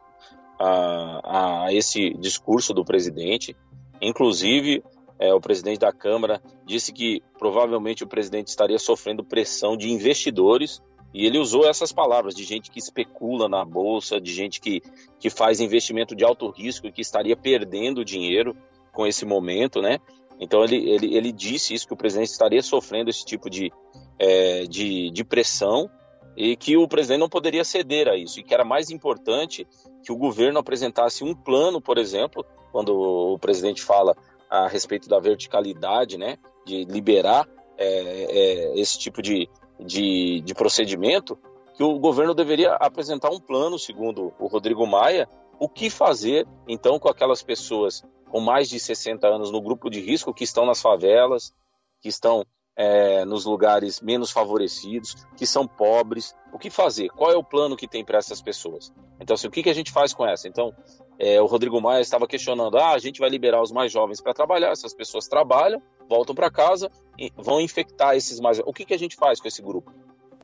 a, 0.57 1.65
a 1.65 1.73
esse 1.73 2.11
discurso 2.11 2.73
do 2.73 2.85
presidente. 2.85 3.53
Inclusive, 4.01 4.81
é, 5.19 5.33
o 5.33 5.41
presidente 5.41 5.79
da 5.79 5.91
Câmara 5.91 6.41
disse 6.65 6.93
que 6.93 7.21
provavelmente 7.37 8.03
o 8.03 8.07
presidente 8.07 8.47
estaria 8.47 8.77
sofrendo 8.77 9.23
pressão 9.23 9.75
de 9.75 9.91
investidores 9.91 10.81
e 11.13 11.25
ele 11.25 11.39
usou 11.39 11.67
essas 11.67 11.91
palavras 11.91 12.35
de 12.35 12.43
gente 12.43 12.69
que 12.69 12.79
especula 12.79 13.49
na 13.49 13.65
bolsa, 13.65 14.19
de 14.19 14.31
gente 14.31 14.59
que, 14.59 14.81
que 15.19 15.29
faz 15.29 15.59
investimento 15.59 16.15
de 16.15 16.23
alto 16.23 16.49
risco 16.49 16.85
e 16.85 16.91
que 16.91 17.01
estaria 17.01 17.35
perdendo 17.35 18.05
dinheiro 18.05 18.55
com 18.91 19.07
esse 19.07 19.25
momento, 19.25 19.81
né? 19.81 19.99
Então 20.39 20.63
ele, 20.63 20.75
ele, 20.89 21.15
ele 21.15 21.31
disse 21.31 21.73
isso, 21.73 21.87
que 21.87 21.93
o 21.93 21.97
presidente 21.97 22.29
estaria 22.29 22.61
sofrendo 22.61 23.09
esse 23.09 23.25
tipo 23.25 23.49
de, 23.49 23.71
é, 24.19 24.65
de, 24.65 25.09
de 25.09 25.23
pressão 25.23 25.89
e 26.35 26.55
que 26.55 26.77
o 26.77 26.87
presidente 26.87 27.19
não 27.19 27.29
poderia 27.29 27.63
ceder 27.63 28.07
a 28.07 28.15
isso, 28.15 28.39
e 28.39 28.43
que 28.43 28.53
era 28.53 28.63
mais 28.63 28.91
importante 28.91 29.67
que 30.03 30.11
o 30.11 30.15
governo 30.15 30.59
apresentasse 30.59 31.23
um 31.23 31.33
plano, 31.33 31.81
por 31.81 31.97
exemplo, 31.97 32.45
quando 32.71 32.93
o 32.93 33.39
presidente 33.39 33.81
fala 33.81 34.15
a 34.49 34.67
respeito 34.67 35.09
da 35.09 35.19
verticalidade, 35.19 36.17
né, 36.17 36.37
de 36.65 36.85
liberar 36.85 37.47
é, 37.77 37.87
é, 37.87 38.79
esse 38.79 38.97
tipo 38.97 39.21
de, 39.21 39.49
de, 39.79 40.41
de 40.41 40.53
procedimento, 40.53 41.37
que 41.75 41.83
o 41.83 41.99
governo 41.99 42.33
deveria 42.33 42.73
apresentar 42.73 43.29
um 43.29 43.39
plano, 43.39 43.77
segundo 43.77 44.33
o 44.39 44.47
Rodrigo 44.47 44.85
Maia, 44.87 45.29
o 45.59 45.69
que 45.69 45.89
fazer 45.89 46.47
então 46.67 46.99
com 46.99 47.09
aquelas 47.09 47.41
pessoas 47.41 48.03
com 48.29 48.39
mais 48.39 48.67
de 48.69 48.79
60 48.79 49.27
anos 49.27 49.51
no 49.51 49.61
grupo 49.61 49.89
de 49.89 50.01
risco 50.01 50.33
que 50.33 50.43
estão 50.43 50.65
nas 50.65 50.81
favelas, 50.81 51.53
que 52.01 52.09
estão 52.09 52.43
é, 52.75 53.25
nos 53.25 53.45
lugares 53.45 54.01
menos 54.01 54.31
favorecidos, 54.31 55.15
que 55.35 55.47
são 55.47 55.67
pobres. 55.67 56.35
O 56.53 56.59
que 56.59 56.69
fazer? 56.69 57.09
Qual 57.09 57.31
é 57.31 57.35
o 57.35 57.43
plano 57.43 57.75
que 57.75 57.87
tem 57.87 58.05
para 58.05 58.19
essas 58.19 58.41
pessoas? 58.41 58.93
Então, 59.19 59.33
assim, 59.33 59.47
o 59.47 59.51
que, 59.51 59.63
que 59.63 59.69
a 59.69 59.73
gente 59.73 59.91
faz 59.91 60.13
com 60.13 60.25
essa? 60.27 60.47
Então, 60.47 60.73
é, 61.19 61.41
o 61.41 61.45
Rodrigo 61.45 61.81
Maia 61.81 62.01
estava 62.01 62.27
questionando: 62.27 62.77
ah, 62.77 62.91
a 62.91 62.99
gente 62.99 63.19
vai 63.19 63.29
liberar 63.29 63.61
os 63.61 63.71
mais 63.71 63.91
jovens 63.91 64.21
para 64.21 64.33
trabalhar, 64.33 64.71
essas 64.71 64.93
pessoas 64.93 65.27
trabalham, 65.27 65.81
voltam 66.07 66.35
para 66.35 66.51
casa 66.51 66.91
e 67.17 67.31
vão 67.35 67.59
infectar 67.59 68.15
esses 68.15 68.39
mais. 68.39 68.59
O 68.59 68.73
que, 68.73 68.85
que 68.85 68.93
a 68.93 68.99
gente 68.99 69.15
faz 69.15 69.39
com 69.39 69.47
esse 69.47 69.61
grupo? 69.61 69.91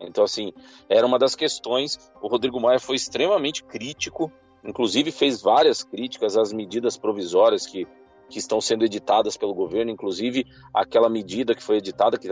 Então, 0.01 0.23
assim, 0.23 0.51
era 0.89 1.05
uma 1.05 1.19
das 1.19 1.35
questões. 1.35 1.99
O 2.21 2.27
Rodrigo 2.27 2.59
Maia 2.59 2.79
foi 2.79 2.95
extremamente 2.95 3.63
crítico, 3.63 4.31
inclusive 4.63 5.11
fez 5.11 5.41
várias 5.41 5.83
críticas 5.83 6.35
às 6.35 6.51
medidas 6.51 6.97
provisórias 6.97 7.65
que, 7.65 7.87
que 8.27 8.39
estão 8.39 8.59
sendo 8.59 8.83
editadas 8.83 9.37
pelo 9.37 9.53
governo, 9.53 9.91
inclusive 9.91 10.45
aquela 10.73 11.09
medida 11.09 11.53
que 11.53 11.63
foi 11.63 11.77
editada, 11.77 12.17
que 12.17 12.27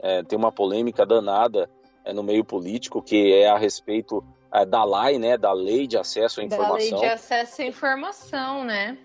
é, 0.00 0.22
tem 0.22 0.38
uma 0.38 0.50
polêmica 0.50 1.04
danada 1.04 1.70
é, 2.04 2.12
no 2.12 2.22
meio 2.22 2.44
político, 2.44 3.02
que 3.02 3.32
é 3.32 3.48
a 3.48 3.58
respeito 3.58 4.24
é, 4.52 4.66
da 4.66 4.84
LAI, 4.84 5.18
né, 5.18 5.36
da 5.36 5.52
Lei 5.52 5.86
de 5.86 5.96
Acesso 5.96 6.40
à 6.40 6.44
Informação. 6.44 6.76
Da 6.76 6.78
Lei 6.78 6.92
de 6.92 7.06
Acesso 7.06 7.62
à 7.62 7.64
Informação, 7.64 8.64
né? 8.64 8.98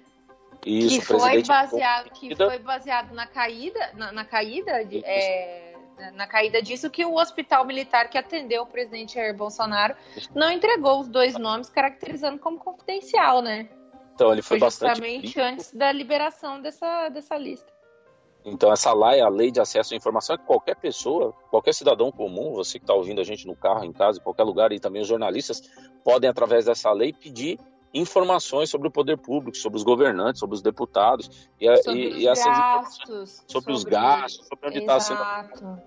Isso, 0.66 1.00
que 1.00 1.06
foi 1.06 1.44
baseado, 1.44 2.10
que 2.12 2.36
foi 2.36 2.60
baseado 2.60 3.14
na 3.14 3.26
caída, 3.26 3.92
na, 3.94 4.12
na 4.12 4.26
caída 4.26 4.84
de, 4.84 5.04
é, 5.06 5.76
na 6.14 6.28
caída 6.28 6.62
disso 6.62 6.90
que 6.90 7.06
o 7.06 7.16
hospital 7.16 7.66
militar 7.66 8.10
que 8.10 8.18
atendeu 8.18 8.64
o 8.64 8.66
presidente 8.66 9.14
Jair 9.14 9.36
Bolsonaro 9.36 9.96
não 10.36 10.52
entregou 10.52 11.00
os 11.00 11.08
dois 11.08 11.38
nomes 11.38 11.70
caracterizando 11.70 12.40
como 12.40 12.58
confidencial, 12.58 13.42
né? 13.42 13.70
Então 14.14 14.34
ele 14.34 14.42
foi, 14.42 14.58
foi 14.58 14.68
bastante 14.68 14.96
justamente 14.96 15.40
antes 15.40 15.74
da 15.74 15.92
liberação 15.92 16.60
dessa, 16.60 17.10
dessa 17.10 17.38
lista. 17.38 17.72
Então, 18.50 18.72
essa 18.72 18.94
lei, 18.94 19.20
a 19.20 19.28
lei 19.28 19.52
de 19.52 19.60
acesso 19.60 19.94
à 19.94 19.98
informação, 19.98 20.36
é 20.36 20.38
que 20.38 20.46
qualquer 20.46 20.78
pessoa, 20.78 21.34
qualquer 21.50 21.74
cidadão 21.74 22.10
comum, 22.10 22.54
você 22.54 22.80
que 22.80 22.84
está 22.84 22.94
ouvindo 22.94 23.20
a 23.20 23.24
gente 23.24 23.46
no 23.46 23.54
carro, 23.54 23.84
em 23.84 23.92
casa, 23.92 24.20
em 24.20 24.24
qualquer 24.24 24.44
lugar, 24.44 24.72
e 24.72 24.80
também 24.80 25.02
os 25.02 25.08
jornalistas, 25.08 25.62
podem, 26.02 26.30
através 26.30 26.64
dessa 26.64 26.90
lei, 26.94 27.12
pedir 27.12 27.60
informações 27.94 28.70
sobre 28.70 28.88
o 28.88 28.92
poder 28.92 29.18
público, 29.18 29.58
sobre 29.58 29.78
os 29.78 29.84
governantes, 29.84 30.40
sobre 30.40 30.56
os 30.56 30.62
deputados 30.62 31.50
e, 31.60 31.78
sobre 31.78 32.00
e, 32.00 32.08
os 32.08 32.22
e 32.22 32.24
gastos, 32.24 32.98
sobre, 32.98 33.48
sobre, 33.48 33.74
os 33.74 33.84
gastos, 33.84 34.48
sobre 34.48 34.70
onde 34.70 34.80
está 34.80 35.00
sendo 35.00 35.22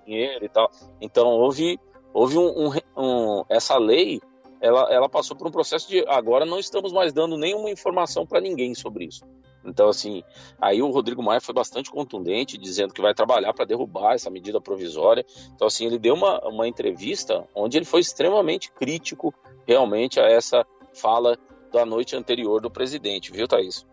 dinheiro 0.04 0.44
e 0.44 0.48
tal. 0.48 0.70
Então 1.00 1.28
houve 1.28 1.78
houve 2.12 2.36
um, 2.36 2.68
um, 2.68 2.72
um, 2.96 3.44
essa 3.48 3.78
lei, 3.78 4.20
ela, 4.60 4.92
ela 4.92 5.08
passou 5.08 5.36
por 5.36 5.46
um 5.46 5.50
processo 5.50 5.88
de 5.88 6.04
agora 6.08 6.44
não 6.44 6.58
estamos 6.58 6.92
mais 6.92 7.12
dando 7.12 7.36
nenhuma 7.36 7.70
informação 7.70 8.26
para 8.26 8.40
ninguém 8.40 8.74
sobre 8.74 9.04
isso. 9.04 9.24
Então, 9.64 9.88
assim, 9.88 10.22
aí 10.60 10.80
o 10.80 10.90
Rodrigo 10.90 11.22
Maia 11.22 11.40
foi 11.40 11.54
bastante 11.54 11.90
contundente, 11.90 12.56
dizendo 12.56 12.94
que 12.94 13.02
vai 13.02 13.14
trabalhar 13.14 13.52
para 13.52 13.64
derrubar 13.64 14.14
essa 14.14 14.30
medida 14.30 14.60
provisória. 14.60 15.24
Então, 15.54 15.66
assim, 15.66 15.86
ele 15.86 15.98
deu 15.98 16.14
uma, 16.14 16.38
uma 16.48 16.66
entrevista 16.66 17.46
onde 17.54 17.76
ele 17.76 17.84
foi 17.84 18.00
extremamente 18.00 18.72
crítico 18.72 19.34
realmente 19.66 20.18
a 20.18 20.24
essa 20.24 20.66
fala 20.94 21.38
da 21.72 21.84
noite 21.84 22.16
anterior 22.16 22.60
do 22.60 22.70
presidente, 22.70 23.30
viu, 23.30 23.46
Thaís? 23.46 23.86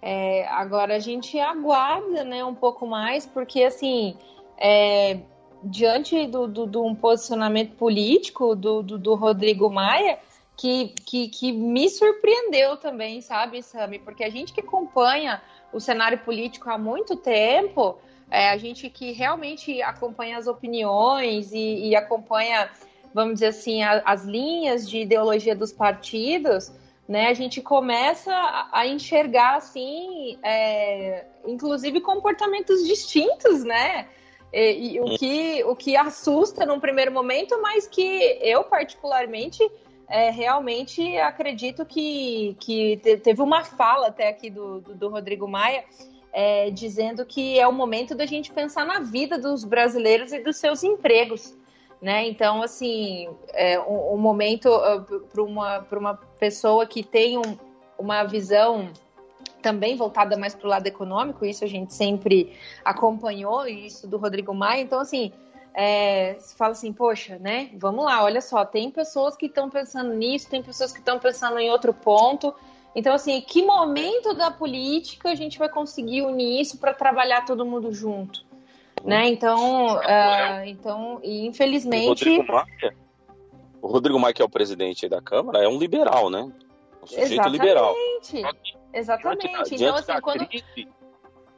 É, 0.00 0.46
agora 0.48 0.96
a 0.96 0.98
gente 1.00 1.38
aguarda 1.40 2.22
né, 2.22 2.44
um 2.44 2.54
pouco 2.54 2.86
mais, 2.86 3.26
porque, 3.26 3.64
assim, 3.64 4.16
é, 4.56 5.20
diante 5.64 6.26
do, 6.26 6.46
do, 6.46 6.66
do, 6.66 6.84
um 6.84 6.94
posicionamento 6.94 7.74
político 7.76 8.54
do, 8.54 8.82
do, 8.82 8.98
do 8.98 9.14
Rodrigo 9.14 9.70
Maia, 9.70 10.18
que, 10.56 10.94
que, 11.04 11.28
que 11.28 11.52
me 11.52 11.88
surpreendeu 11.90 12.76
também, 12.76 13.20
sabe, 13.20 13.62
Sami? 13.62 13.98
Porque 13.98 14.24
a 14.24 14.30
gente 14.30 14.52
que 14.52 14.60
acompanha 14.60 15.42
o 15.72 15.78
cenário 15.78 16.18
político 16.18 16.70
há 16.70 16.78
muito 16.78 17.16
tempo, 17.16 17.98
é, 18.30 18.50
a 18.50 18.56
gente 18.56 18.88
que 18.88 19.12
realmente 19.12 19.82
acompanha 19.82 20.38
as 20.38 20.46
opiniões 20.46 21.52
e, 21.52 21.88
e 21.88 21.96
acompanha, 21.96 22.70
vamos 23.12 23.34
dizer 23.34 23.48
assim, 23.48 23.82
a, 23.82 24.02
as 24.04 24.24
linhas 24.24 24.88
de 24.88 25.00
ideologia 25.00 25.54
dos 25.54 25.72
partidos, 25.72 26.72
né? 27.06 27.28
A 27.28 27.34
gente 27.34 27.60
começa 27.60 28.32
a, 28.32 28.80
a 28.80 28.86
enxergar, 28.86 29.56
assim, 29.56 30.38
é, 30.42 31.26
inclusive 31.46 32.00
comportamentos 32.00 32.84
distintos, 32.86 33.62
né? 33.62 34.08
E, 34.52 34.94
e, 34.94 35.00
o, 35.00 35.18
que, 35.18 35.64
o 35.64 35.76
que 35.76 35.96
assusta 35.96 36.64
num 36.64 36.80
primeiro 36.80 37.12
momento, 37.12 37.60
mas 37.60 37.86
que 37.86 38.38
eu, 38.40 38.64
particularmente, 38.64 39.62
é, 40.08 40.30
realmente 40.30 41.16
acredito 41.18 41.84
que, 41.84 42.56
que 42.60 42.96
teve 43.22 43.42
uma 43.42 43.64
fala 43.64 44.08
até 44.08 44.28
aqui 44.28 44.50
do, 44.50 44.80
do, 44.80 44.94
do 44.94 45.08
Rodrigo 45.08 45.48
Maia 45.48 45.84
é, 46.32 46.70
dizendo 46.70 47.24
que 47.24 47.58
é 47.58 47.66
o 47.66 47.72
momento 47.72 48.14
da 48.14 48.26
gente 48.26 48.52
pensar 48.52 48.84
na 48.84 49.00
vida 49.00 49.38
dos 49.38 49.64
brasileiros 49.64 50.32
e 50.32 50.40
dos 50.40 50.56
seus 50.56 50.84
empregos. 50.84 51.56
Né? 52.00 52.28
Então, 52.28 52.62
assim, 52.62 53.28
é 53.54 53.80
um, 53.80 54.14
um 54.14 54.18
momento 54.18 54.68
uh, 54.68 55.20
para 55.32 55.42
uma, 55.42 55.86
uma 55.92 56.14
pessoa 56.38 56.86
que 56.86 57.02
tem 57.02 57.38
um, 57.38 57.56
uma 57.98 58.22
visão 58.24 58.92
também 59.62 59.96
voltada 59.96 60.36
mais 60.36 60.54
para 60.54 60.66
o 60.66 60.70
lado 60.70 60.86
econômico, 60.86 61.44
isso 61.44 61.64
a 61.64 61.66
gente 61.66 61.94
sempre 61.94 62.52
acompanhou, 62.84 63.66
isso 63.66 64.06
do 64.06 64.18
Rodrigo 64.18 64.54
Maia. 64.54 64.82
Então, 64.82 65.00
assim, 65.00 65.32
é, 65.78 66.36
você 66.38 66.56
fala 66.56 66.72
assim, 66.72 66.90
poxa, 66.90 67.38
né? 67.38 67.68
Vamos 67.74 68.02
lá, 68.02 68.24
olha 68.24 68.40
só, 68.40 68.64
tem 68.64 68.90
pessoas 68.90 69.36
que 69.36 69.44
estão 69.44 69.68
pensando 69.68 70.14
nisso, 70.14 70.48
tem 70.48 70.62
pessoas 70.62 70.90
que 70.90 71.00
estão 71.00 71.18
pensando 71.18 71.58
em 71.58 71.70
outro 71.70 71.92
ponto. 71.92 72.54
Então, 72.94 73.12
assim, 73.12 73.38
que 73.42 73.62
momento 73.62 74.32
da 74.32 74.50
política 74.50 75.28
a 75.28 75.34
gente 75.34 75.58
vai 75.58 75.68
conseguir 75.68 76.22
unir 76.22 76.62
isso 76.62 76.78
para 76.78 76.94
trabalhar 76.94 77.44
todo 77.44 77.66
mundo 77.66 77.92
junto? 77.92 78.42
Né? 79.04 79.28
Então, 79.28 79.96
uh, 79.96 80.64
então 80.64 81.20
infelizmente. 81.22 82.06
O 82.06 82.08
Rodrigo, 82.08 82.52
Maia, 82.52 82.96
o 83.82 83.86
Rodrigo 83.86 84.18
Maia, 84.18 84.32
que 84.32 84.40
é 84.40 84.44
o 84.46 84.48
presidente 84.48 85.06
da 85.10 85.20
Câmara, 85.20 85.62
é 85.62 85.68
um 85.68 85.78
liberal, 85.78 86.30
né? 86.30 86.50
Um 87.02 87.06
sujeito 87.06 87.32
Exatamente. 87.32 87.60
liberal. 87.60 87.94
Exatamente. 88.94 89.42
Diante, 89.42 89.74
então, 89.74 89.76
diante 89.76 90.10
assim, 90.10 90.20
quando. 90.22 90.46
Crise, 90.48 90.88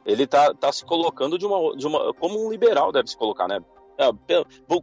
ele 0.05 0.27
tá, 0.27 0.53
tá 0.53 0.71
se 0.73 0.83
colocando 0.83 1.37
de 1.37 1.45
uma, 1.45 1.75
de 1.77 1.87
uma. 1.87 2.13
Como 2.15 2.45
um 2.45 2.51
liberal 2.51 2.91
deve 2.91 3.09
se 3.09 3.17
colocar, 3.17 3.47
né? 3.47 3.61
Ah, 3.99 4.13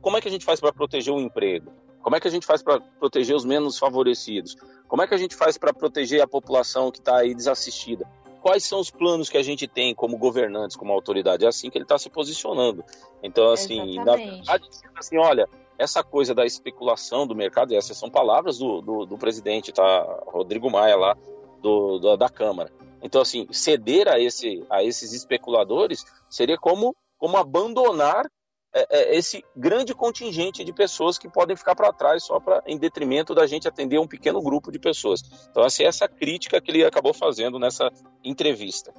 como 0.02 0.18
é 0.18 0.20
que 0.20 0.28
a 0.28 0.30
gente 0.30 0.44
faz 0.44 0.60
para 0.60 0.72
proteger 0.72 1.12
o 1.12 1.20
emprego? 1.20 1.72
Como 2.02 2.14
é 2.14 2.20
que 2.20 2.28
a 2.28 2.30
gente 2.30 2.46
faz 2.46 2.62
para 2.62 2.80
proteger 3.00 3.34
os 3.34 3.44
menos 3.44 3.78
favorecidos? 3.78 4.56
Como 4.86 5.02
é 5.02 5.08
que 5.08 5.14
a 5.14 5.16
gente 5.16 5.34
faz 5.34 5.56
para 5.56 5.72
proteger 5.72 6.22
a 6.22 6.28
população 6.28 6.90
que 6.90 6.98
está 6.98 7.16
aí 7.16 7.34
desassistida? 7.34 8.06
Quais 8.42 8.62
são 8.62 8.78
os 8.78 8.90
planos 8.90 9.28
que 9.28 9.38
a 9.38 9.42
gente 9.42 9.66
tem 9.66 9.94
como 9.94 10.16
governantes, 10.16 10.76
como 10.76 10.92
autoridade? 10.92 11.44
É 11.44 11.48
assim 11.48 11.68
que 11.68 11.78
ele 11.78 11.84
está 11.84 11.98
se 11.98 12.08
posicionando. 12.08 12.84
Então, 13.22 13.50
assim, 13.50 13.96
na 14.04 14.14
verdade, 14.14 14.68
assim, 14.94 15.16
olha, 15.16 15.48
essa 15.78 16.04
coisa 16.04 16.34
da 16.34 16.44
especulação 16.44 17.26
do 17.26 17.34
mercado, 17.34 17.72
e 17.72 17.76
essas 17.76 17.96
são 17.96 18.08
palavras 18.08 18.58
do, 18.58 18.80
do, 18.80 19.06
do 19.06 19.18
presidente, 19.18 19.72
tá? 19.72 20.22
Rodrigo 20.26 20.70
Maia 20.70 20.94
lá, 20.94 21.16
do, 21.60 21.98
do, 21.98 22.16
da 22.16 22.28
Câmara. 22.28 22.70
Então, 23.02 23.20
assim, 23.20 23.48
ceder 23.50 24.08
a, 24.08 24.20
esse, 24.20 24.64
a 24.70 24.84
esses 24.84 25.12
especuladores 25.12 26.04
seria 26.30 26.56
como, 26.56 26.94
como 27.18 27.36
abandonar 27.36 28.30
é, 28.78 28.86
é, 28.90 29.16
esse 29.16 29.42
grande 29.56 29.94
contingente 29.94 30.62
de 30.62 30.70
pessoas 30.70 31.16
que 31.16 31.30
podem 31.30 31.56
ficar 31.56 31.74
para 31.74 31.90
trás 31.94 32.24
só 32.24 32.38
para 32.38 32.62
em 32.66 32.76
detrimento 32.76 33.34
da 33.34 33.46
gente 33.46 33.66
atender 33.66 33.98
um 33.98 34.06
pequeno 34.06 34.42
grupo 34.42 34.70
de 34.70 34.78
pessoas. 34.78 35.22
Então, 35.50 35.64
assim, 35.64 35.84
essa 35.84 36.06
crítica 36.06 36.60
que 36.60 36.70
ele 36.70 36.84
acabou 36.84 37.14
fazendo 37.14 37.58
nessa 37.58 37.90
entrevista. 38.22 38.92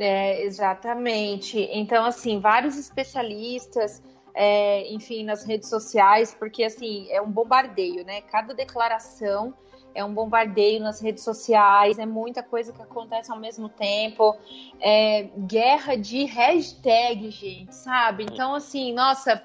É, 0.00 0.42
exatamente. 0.42 1.60
Então, 1.72 2.04
assim, 2.04 2.40
vários 2.40 2.76
especialistas, 2.76 4.02
é, 4.34 4.92
enfim, 4.92 5.22
nas 5.22 5.44
redes 5.44 5.68
sociais, 5.68 6.34
porque 6.36 6.64
assim 6.64 7.08
é 7.10 7.22
um 7.22 7.30
bombardeio, 7.30 8.04
né? 8.04 8.22
Cada 8.22 8.52
declaração 8.52 9.54
é 9.94 10.04
um 10.04 10.12
bombardeio 10.12 10.80
nas 10.80 11.00
redes 11.00 11.24
sociais, 11.24 11.98
é 11.98 12.06
muita 12.06 12.42
coisa 12.42 12.72
que 12.72 12.82
acontece 12.82 13.30
ao 13.30 13.38
mesmo 13.38 13.68
tempo, 13.68 14.36
é 14.80 15.28
guerra 15.38 15.96
de 15.96 16.24
hashtag, 16.24 17.30
gente, 17.30 17.74
sabe? 17.74 18.24
Então, 18.24 18.54
assim, 18.54 18.92
nossa, 18.92 19.42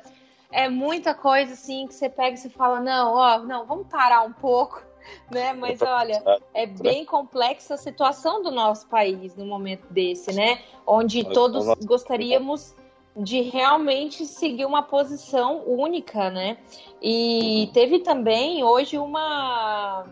é 0.52 0.70
muita 0.70 1.14
coisa 1.14 1.54
assim 1.54 1.88
que 1.88 1.94
você 1.94 2.10
pega 2.10 2.36
e 2.36 2.38
você 2.38 2.50
fala, 2.50 2.80
não, 2.80 3.14
ó, 3.14 3.40
não, 3.40 3.66
vamos 3.66 3.88
parar 3.88 4.22
um 4.22 4.34
pouco, 4.34 4.82
né? 5.32 5.54
Mas 5.54 5.82
olha, 5.82 6.24
é 6.54 6.66
bem 6.66 7.06
complexa 7.06 7.74
a 7.74 7.78
situação 7.78 8.42
do 8.42 8.52
nosso 8.52 8.88
país 8.88 9.36
no 9.36 9.46
momento 9.46 9.88
desse, 9.92 10.34
né? 10.34 10.62
Onde 10.86 11.24
todos 11.24 11.66
gostaríamos 11.86 12.76
de 13.18 13.42
realmente 13.42 14.26
seguir 14.26 14.66
uma 14.66 14.84
posição 14.84 15.64
única, 15.66 16.30
né? 16.30 16.58
E 17.02 17.70
teve 17.74 18.00
também 18.00 18.64
hoje 18.64 18.98
uma 18.98 20.06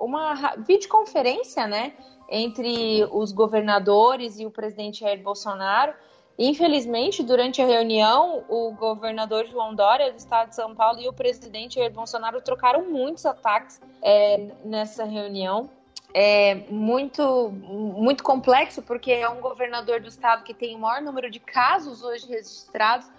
uma 0.00 0.54
videoconferência, 0.56 1.66
né, 1.66 1.92
entre 2.28 3.04
os 3.10 3.32
governadores 3.32 4.38
e 4.38 4.46
o 4.46 4.50
presidente 4.50 5.00
Jair 5.00 5.22
Bolsonaro. 5.22 5.94
Infelizmente, 6.38 7.22
durante 7.22 7.60
a 7.60 7.66
reunião, 7.66 8.44
o 8.48 8.70
governador 8.72 9.46
João 9.46 9.74
Dória, 9.74 10.12
do 10.12 10.18
estado 10.18 10.50
de 10.50 10.54
São 10.54 10.72
Paulo, 10.72 11.00
e 11.00 11.08
o 11.08 11.12
presidente 11.12 11.76
Jair 11.76 11.92
Bolsonaro 11.92 12.40
trocaram 12.40 12.88
muitos 12.88 13.26
ataques 13.26 13.80
é, 14.00 14.52
nessa 14.64 15.04
reunião. 15.04 15.68
É 16.14 16.54
muito, 16.70 17.50
muito 17.50 18.22
complexo, 18.22 18.82
porque 18.82 19.10
é 19.10 19.28
um 19.28 19.40
governador 19.40 20.00
do 20.00 20.08
estado 20.08 20.44
que 20.44 20.54
tem 20.54 20.76
o 20.76 20.78
maior 20.78 21.02
número 21.02 21.28
de 21.28 21.40
casos 21.40 22.02
hoje 22.02 22.26
registrados, 22.28 23.10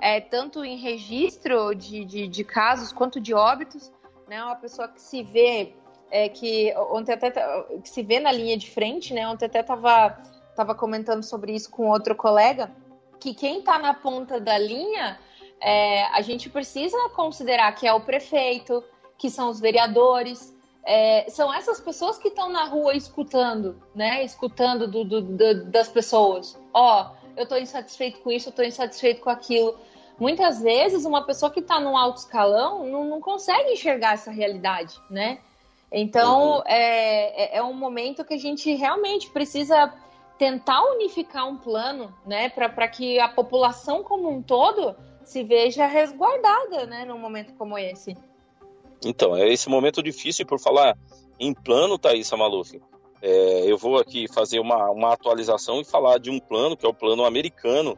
é, 0.00 0.20
tanto 0.20 0.64
em 0.64 0.76
registro 0.76 1.74
de, 1.74 2.04
de, 2.04 2.26
de 2.26 2.44
casos 2.44 2.92
quanto 2.92 3.20
de 3.20 3.32
óbitos. 3.32 3.92
Né? 4.26 4.42
Uma 4.42 4.56
pessoa 4.56 4.88
que 4.88 5.00
se 5.00 5.22
vê 5.22 5.74
é 6.14 6.28
que 6.28 6.72
ontem 6.92 7.12
até 7.12 7.28
que 7.82 7.88
se 7.88 8.00
vê 8.04 8.20
na 8.20 8.30
linha 8.30 8.56
de 8.56 8.70
frente, 8.70 9.12
né? 9.12 9.28
Ontem 9.28 9.46
até 9.46 9.64
tava, 9.64 10.16
tava 10.54 10.72
comentando 10.72 11.24
sobre 11.24 11.52
isso 11.52 11.68
com 11.68 11.90
outro 11.90 12.14
colega, 12.14 12.70
que 13.18 13.34
quem 13.34 13.58
está 13.58 13.80
na 13.80 13.92
ponta 13.92 14.38
da 14.38 14.56
linha, 14.56 15.18
é, 15.60 16.04
a 16.04 16.22
gente 16.22 16.48
precisa 16.48 16.96
considerar 17.16 17.74
que 17.74 17.84
é 17.84 17.92
o 17.92 18.00
prefeito, 18.00 18.84
que 19.18 19.28
são 19.28 19.48
os 19.50 19.58
vereadores, 19.58 20.54
é, 20.84 21.28
são 21.30 21.52
essas 21.52 21.80
pessoas 21.80 22.16
que 22.16 22.28
estão 22.28 22.48
na 22.48 22.64
rua 22.64 22.94
escutando, 22.94 23.82
né? 23.92 24.24
Escutando 24.24 24.86
do, 24.86 25.04
do, 25.04 25.20
do, 25.20 25.64
das 25.64 25.88
pessoas. 25.88 26.56
Ó, 26.72 27.02
oh, 27.02 27.28
eu 27.36 27.42
estou 27.42 27.58
insatisfeito 27.58 28.20
com 28.20 28.30
isso, 28.30 28.50
eu 28.50 28.50
estou 28.50 28.64
insatisfeito 28.64 29.20
com 29.20 29.30
aquilo. 29.30 29.76
Muitas 30.16 30.62
vezes, 30.62 31.04
uma 31.04 31.26
pessoa 31.26 31.50
que 31.50 31.58
está 31.58 31.80
num 31.80 31.96
alto 31.96 32.18
escalão 32.18 32.86
não, 32.86 33.04
não 33.04 33.20
consegue 33.20 33.72
enxergar 33.72 34.14
essa 34.14 34.30
realidade, 34.30 34.94
né? 35.10 35.40
Então, 35.96 36.56
uhum. 36.56 36.62
é, 36.66 37.56
é, 37.56 37.58
é 37.58 37.62
um 37.62 37.72
momento 37.72 38.24
que 38.24 38.34
a 38.34 38.38
gente 38.38 38.74
realmente 38.74 39.30
precisa 39.30 39.94
tentar 40.36 40.82
unificar 40.90 41.48
um 41.48 41.56
plano, 41.56 42.12
né, 42.26 42.48
para 42.48 42.88
que 42.88 43.20
a 43.20 43.28
população 43.28 44.02
como 44.02 44.28
um 44.28 44.42
todo 44.42 44.96
se 45.24 45.44
veja 45.44 45.86
resguardada, 45.86 46.84
né, 46.86 47.04
num 47.04 47.16
momento 47.16 47.54
como 47.54 47.78
esse. 47.78 48.16
Então, 49.04 49.36
é 49.36 49.48
esse 49.48 49.68
momento 49.68 50.02
difícil 50.02 50.44
por 50.44 50.58
falar 50.58 50.98
em 51.38 51.54
plano, 51.54 51.96
Thaís 51.96 52.28
Maluf. 52.32 52.82
É, 53.22 53.70
eu 53.70 53.78
vou 53.78 53.96
aqui 53.96 54.26
fazer 54.26 54.58
uma, 54.58 54.90
uma 54.90 55.12
atualização 55.12 55.80
e 55.80 55.84
falar 55.84 56.18
de 56.18 56.28
um 56.28 56.40
plano, 56.40 56.76
que 56.76 56.84
é 56.84 56.88
o 56.88 56.94
plano 56.94 57.24
americano 57.24 57.96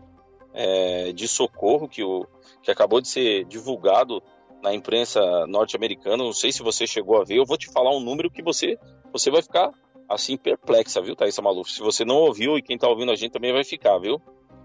é, 0.53 1.13
de 1.13 1.27
socorro, 1.27 1.89
que, 1.89 2.05
o, 2.05 2.27
que 2.63 2.71
acabou 2.71 3.01
de 3.01 3.09
ser 3.09 3.47
divulgado 3.47 4.23
na 4.63 4.75
imprensa 4.75 5.47
norte-americana. 5.47 6.25
Não 6.25 6.33
sei 6.33 6.53
se 6.53 6.63
você 6.63 6.87
chegou 6.87 7.21
a 7.21 7.25
ver. 7.25 7.37
Eu 7.39 7.47
vou 7.47 7.57
te 7.57 7.71
falar 7.71 7.95
um 7.95 8.01
número 8.01 8.31
que 8.31 8.43
você, 8.43 8.79
você 9.13 9.31
vai 9.31 9.43
ficar 9.43 9.73
assim 10.09 10.37
perplexa, 10.37 11.01
viu, 11.03 11.17
Thaisa 11.17 11.43
Maluf? 11.43 11.73
Se 11.73 11.81
você 11.81 12.05
não 12.05 12.17
ouviu 12.17 12.57
e 12.57 12.63
quem 12.63 12.79
tá 12.79 12.89
ouvindo 12.89 13.11
a 13.13 13.17
gente 13.17 13.33
também 13.33 13.53
vai 13.53 13.65
ficar, 13.65 13.99
viu? 13.99 14.21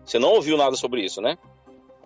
Você 0.06 0.20
não 0.20 0.34
ouviu 0.34 0.58
nada 0.58 0.76
sobre 0.76 1.04
isso, 1.04 1.22
né? 1.22 1.38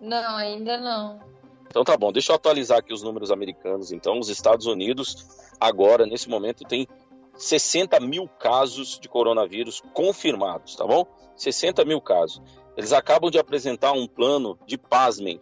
Não, 0.00 0.36
ainda 0.36 0.78
não. 0.78 1.20
Então 1.68 1.84
tá 1.84 1.96
bom, 1.96 2.12
deixa 2.12 2.32
eu 2.32 2.36
atualizar 2.36 2.78
aqui 2.78 2.92
os 2.92 3.02
números 3.02 3.30
americanos. 3.30 3.92
Então, 3.92 4.18
os 4.18 4.28
Estados 4.28 4.66
Unidos, 4.66 5.26
agora, 5.60 6.06
nesse 6.06 6.28
momento, 6.28 6.64
tem 6.64 6.86
60 7.34 7.98
mil 8.00 8.28
casos 8.28 8.98
de 8.98 9.08
coronavírus 9.08 9.82
confirmados, 9.92 10.76
tá 10.76 10.86
bom? 10.86 11.06
60 11.36 11.84
mil 11.84 12.00
casos. 12.00 12.40
Eles 12.76 12.92
acabam 12.92 13.30
de 13.30 13.38
apresentar 13.38 13.92
um 13.92 14.06
plano 14.06 14.58
de, 14.66 14.78
pasmem, 14.78 15.40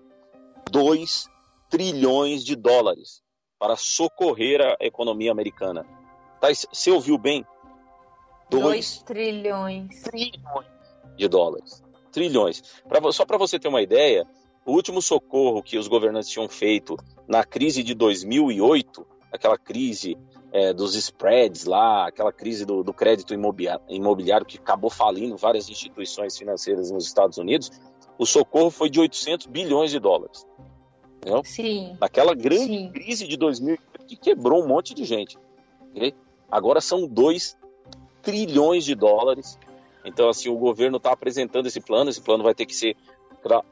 2 0.70 1.28
trilhões 1.74 2.44
de 2.44 2.54
dólares 2.54 3.20
para 3.58 3.74
socorrer 3.74 4.60
a 4.60 4.76
economia 4.86 5.32
americana. 5.32 5.84
Tá, 6.40 6.46
você 6.54 6.92
ouviu 6.92 7.18
bem? 7.18 7.44
2 8.48 9.02
trilhões. 9.02 10.02
trilhões 10.02 10.66
de 11.16 11.26
dólares. 11.26 11.82
Trilhões. 12.12 12.62
Pra, 12.88 13.10
só 13.10 13.26
para 13.26 13.36
você 13.36 13.58
ter 13.58 13.66
uma 13.66 13.82
ideia, 13.82 14.24
o 14.64 14.70
último 14.70 15.02
socorro 15.02 15.64
que 15.64 15.76
os 15.76 15.88
governantes 15.88 16.30
tinham 16.30 16.48
feito 16.48 16.96
na 17.26 17.42
crise 17.42 17.82
de 17.82 17.92
2008, 17.92 19.04
aquela 19.32 19.58
crise 19.58 20.16
é, 20.52 20.72
dos 20.72 20.94
spreads 20.94 21.64
lá, 21.64 22.06
aquela 22.06 22.32
crise 22.32 22.64
do, 22.64 22.84
do 22.84 22.94
crédito 22.94 23.34
imobiliário 23.34 24.46
que 24.46 24.58
acabou 24.58 24.90
falindo 24.90 25.36
várias 25.36 25.68
instituições 25.68 26.38
financeiras 26.38 26.92
nos 26.92 27.04
Estados 27.04 27.36
Unidos, 27.36 27.72
o 28.16 28.24
socorro 28.24 28.70
foi 28.70 28.88
de 28.88 29.00
800 29.00 29.48
bilhões 29.48 29.90
de 29.90 29.98
dólares. 29.98 30.46
Entendeu? 31.24 31.42
Sim. 31.42 31.96
Naquela 31.98 32.34
grande 32.34 32.66
Sim. 32.66 32.90
crise 32.92 33.26
de 33.26 33.36
2000 33.38 33.78
que 34.06 34.14
quebrou 34.14 34.62
um 34.62 34.68
monte 34.68 34.92
de 34.92 35.04
gente. 35.04 35.38
Okay? 35.90 36.14
Agora 36.50 36.82
são 36.82 37.06
2 37.06 37.56
trilhões 38.20 38.84
de 38.84 38.94
dólares. 38.94 39.58
Então, 40.04 40.28
assim, 40.28 40.50
o 40.50 40.56
governo 40.58 40.98
está 40.98 41.12
apresentando 41.12 41.66
esse 41.66 41.80
plano. 41.80 42.10
Esse 42.10 42.20
plano 42.20 42.44
vai 42.44 42.54
ter 42.54 42.66
que 42.66 42.74
ser, 42.74 42.94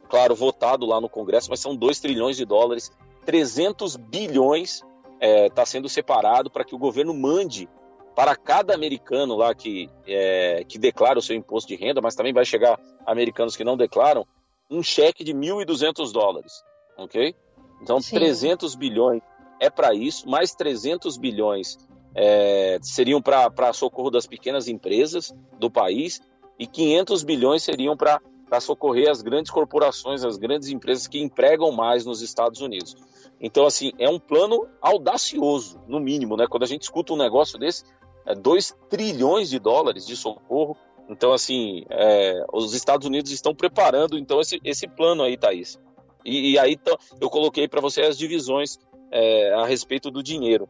claro, 0.08 0.34
votado 0.34 0.86
lá 0.86 0.98
no 0.98 1.10
Congresso, 1.10 1.50
mas 1.50 1.60
são 1.60 1.76
2 1.76 2.00
trilhões 2.00 2.38
de 2.38 2.46
dólares. 2.46 2.90
300 3.26 3.96
bilhões 3.96 4.76
está 4.76 4.86
é, 5.20 5.50
tá 5.50 5.66
sendo 5.66 5.90
separado 5.90 6.50
para 6.50 6.64
que 6.64 6.74
o 6.74 6.78
governo 6.78 7.12
mande 7.12 7.68
para 8.16 8.34
cada 8.34 8.74
americano 8.74 9.36
lá 9.36 9.54
que, 9.54 9.90
é, 10.06 10.64
que 10.66 10.78
declara 10.78 11.18
o 11.18 11.22
seu 11.22 11.36
imposto 11.36 11.68
de 11.68 11.76
renda, 11.76 12.00
mas 12.00 12.14
também 12.14 12.32
vai 12.32 12.44
chegar 12.46 12.80
americanos 13.06 13.56
que 13.56 13.64
não 13.64 13.76
declaram, 13.76 14.26
um 14.70 14.82
cheque 14.82 15.22
de 15.22 15.32
1.200 15.32 16.12
dólares 16.12 16.62
ok? 16.96 17.34
Então, 17.82 18.00
Sim. 18.00 18.16
300 18.16 18.74
bilhões 18.74 19.20
é 19.60 19.68
para 19.68 19.94
isso, 19.94 20.28
mais 20.28 20.54
300 20.54 21.16
bilhões 21.16 21.76
é, 22.14 22.78
seriam 22.82 23.20
para 23.20 23.72
socorro 23.72 24.10
das 24.10 24.26
pequenas 24.26 24.68
empresas 24.68 25.34
do 25.58 25.70
país 25.70 26.20
e 26.58 26.66
500 26.66 27.22
bilhões 27.24 27.62
seriam 27.62 27.96
para 27.96 28.20
socorrer 28.60 29.10
as 29.10 29.22
grandes 29.22 29.50
corporações, 29.50 30.24
as 30.24 30.36
grandes 30.36 30.68
empresas 30.68 31.06
que 31.06 31.20
empregam 31.20 31.72
mais 31.72 32.04
nos 32.04 32.22
Estados 32.22 32.60
Unidos. 32.60 32.96
Então, 33.40 33.66
assim, 33.66 33.92
é 33.98 34.08
um 34.08 34.20
plano 34.20 34.68
audacioso, 34.80 35.80
no 35.88 35.98
mínimo, 35.98 36.36
né? 36.36 36.46
Quando 36.48 36.62
a 36.62 36.66
gente 36.66 36.82
escuta 36.82 37.12
um 37.12 37.16
negócio 37.16 37.58
desse, 37.58 37.84
é 38.26 38.34
2 38.34 38.76
trilhões 38.88 39.50
de 39.50 39.58
dólares 39.58 40.06
de 40.06 40.16
socorro. 40.16 40.76
Então, 41.08 41.32
assim, 41.32 41.84
é, 41.90 42.44
os 42.52 42.74
Estados 42.74 43.06
Unidos 43.06 43.32
estão 43.32 43.54
preparando 43.54 44.16
então 44.16 44.40
esse, 44.40 44.60
esse 44.62 44.86
plano 44.86 45.24
aí, 45.24 45.36
Thaís. 45.36 45.78
E, 46.24 46.52
e 46.52 46.58
aí 46.58 46.78
eu 47.20 47.28
coloquei 47.28 47.66
para 47.66 47.80
você 47.80 48.02
as 48.02 48.16
divisões 48.16 48.78
é, 49.10 49.52
a 49.54 49.66
respeito 49.66 50.10
do 50.10 50.22
dinheiro. 50.22 50.68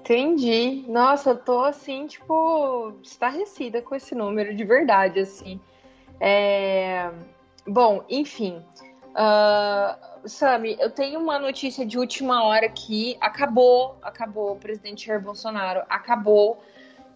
Entendi. 0.00 0.84
Nossa, 0.86 1.30
eu 1.30 1.38
tô 1.38 1.60
assim, 1.62 2.06
tipo, 2.06 2.92
estarrecida 3.02 3.80
com 3.80 3.94
esse 3.94 4.14
número, 4.14 4.54
de 4.54 4.62
verdade, 4.62 5.20
assim. 5.20 5.58
É... 6.20 7.10
Bom, 7.66 8.04
enfim. 8.10 8.62
Uh, 9.14 10.28
Sami, 10.28 10.76
eu 10.78 10.90
tenho 10.90 11.18
uma 11.20 11.38
notícia 11.38 11.86
de 11.86 11.98
última 11.98 12.44
hora 12.44 12.68
que 12.68 13.16
acabou, 13.20 13.96
acabou, 14.02 14.52
o 14.52 14.56
presidente 14.56 15.06
Jair 15.06 15.22
Bolsonaro 15.22 15.82
acabou 15.88 16.58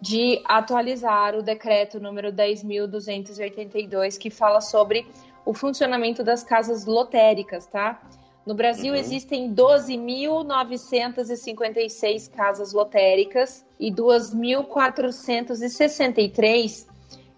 de 0.00 0.40
atualizar 0.44 1.34
o 1.34 1.42
decreto 1.42 2.00
número 2.00 2.32
10.282, 2.32 4.16
que 4.16 4.30
fala 4.30 4.60
sobre 4.60 5.06
o 5.48 5.54
funcionamento 5.54 6.22
das 6.22 6.44
casas 6.44 6.84
lotéricas, 6.84 7.64
tá? 7.64 8.02
No 8.44 8.54
Brasil 8.54 8.92
uhum. 8.92 8.98
existem 8.98 9.54
12.956 9.54 12.30
casas 12.30 12.74
lotéricas 12.74 13.64
e 13.80 13.90
2.463 13.90 16.86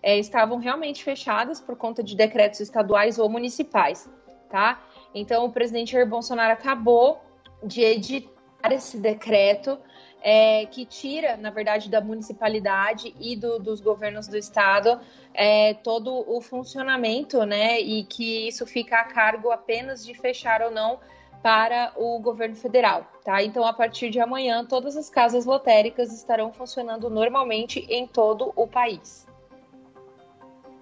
é, 0.02 0.18
estavam 0.18 0.58
realmente 0.58 1.04
fechadas 1.04 1.60
por 1.60 1.76
conta 1.76 2.02
de 2.02 2.16
decretos 2.16 2.58
estaduais 2.58 3.16
ou 3.16 3.28
municipais, 3.28 4.10
tá? 4.48 4.82
Então, 5.14 5.44
o 5.44 5.52
presidente 5.52 5.92
Jair 5.92 6.08
Bolsonaro 6.08 6.52
acabou 6.52 7.20
de 7.62 7.80
editar 7.80 8.72
esse 8.72 8.98
decreto 8.98 9.78
é, 10.22 10.66
que 10.66 10.84
tira, 10.84 11.36
na 11.36 11.50
verdade, 11.50 11.88
da 11.88 12.00
municipalidade 12.00 13.14
e 13.18 13.36
do, 13.36 13.58
dos 13.58 13.80
governos 13.80 14.28
do 14.28 14.36
estado 14.36 15.00
é, 15.32 15.74
todo 15.74 16.24
o 16.28 16.40
funcionamento, 16.40 17.44
né? 17.44 17.80
E 17.80 18.04
que 18.04 18.48
isso 18.48 18.66
fica 18.66 19.00
a 19.00 19.04
cargo 19.04 19.50
apenas 19.50 20.04
de 20.04 20.14
fechar 20.14 20.62
ou 20.62 20.70
não 20.70 20.98
para 21.42 21.92
o 21.96 22.18
governo 22.18 22.54
federal, 22.54 23.06
tá? 23.24 23.42
Então, 23.42 23.64
a 23.64 23.72
partir 23.72 24.10
de 24.10 24.20
amanhã, 24.20 24.64
todas 24.64 24.96
as 24.96 25.08
casas 25.08 25.46
lotéricas 25.46 26.12
estarão 26.12 26.52
funcionando 26.52 27.08
normalmente 27.08 27.86
em 27.88 28.06
todo 28.06 28.52
o 28.54 28.66
país. 28.66 29.26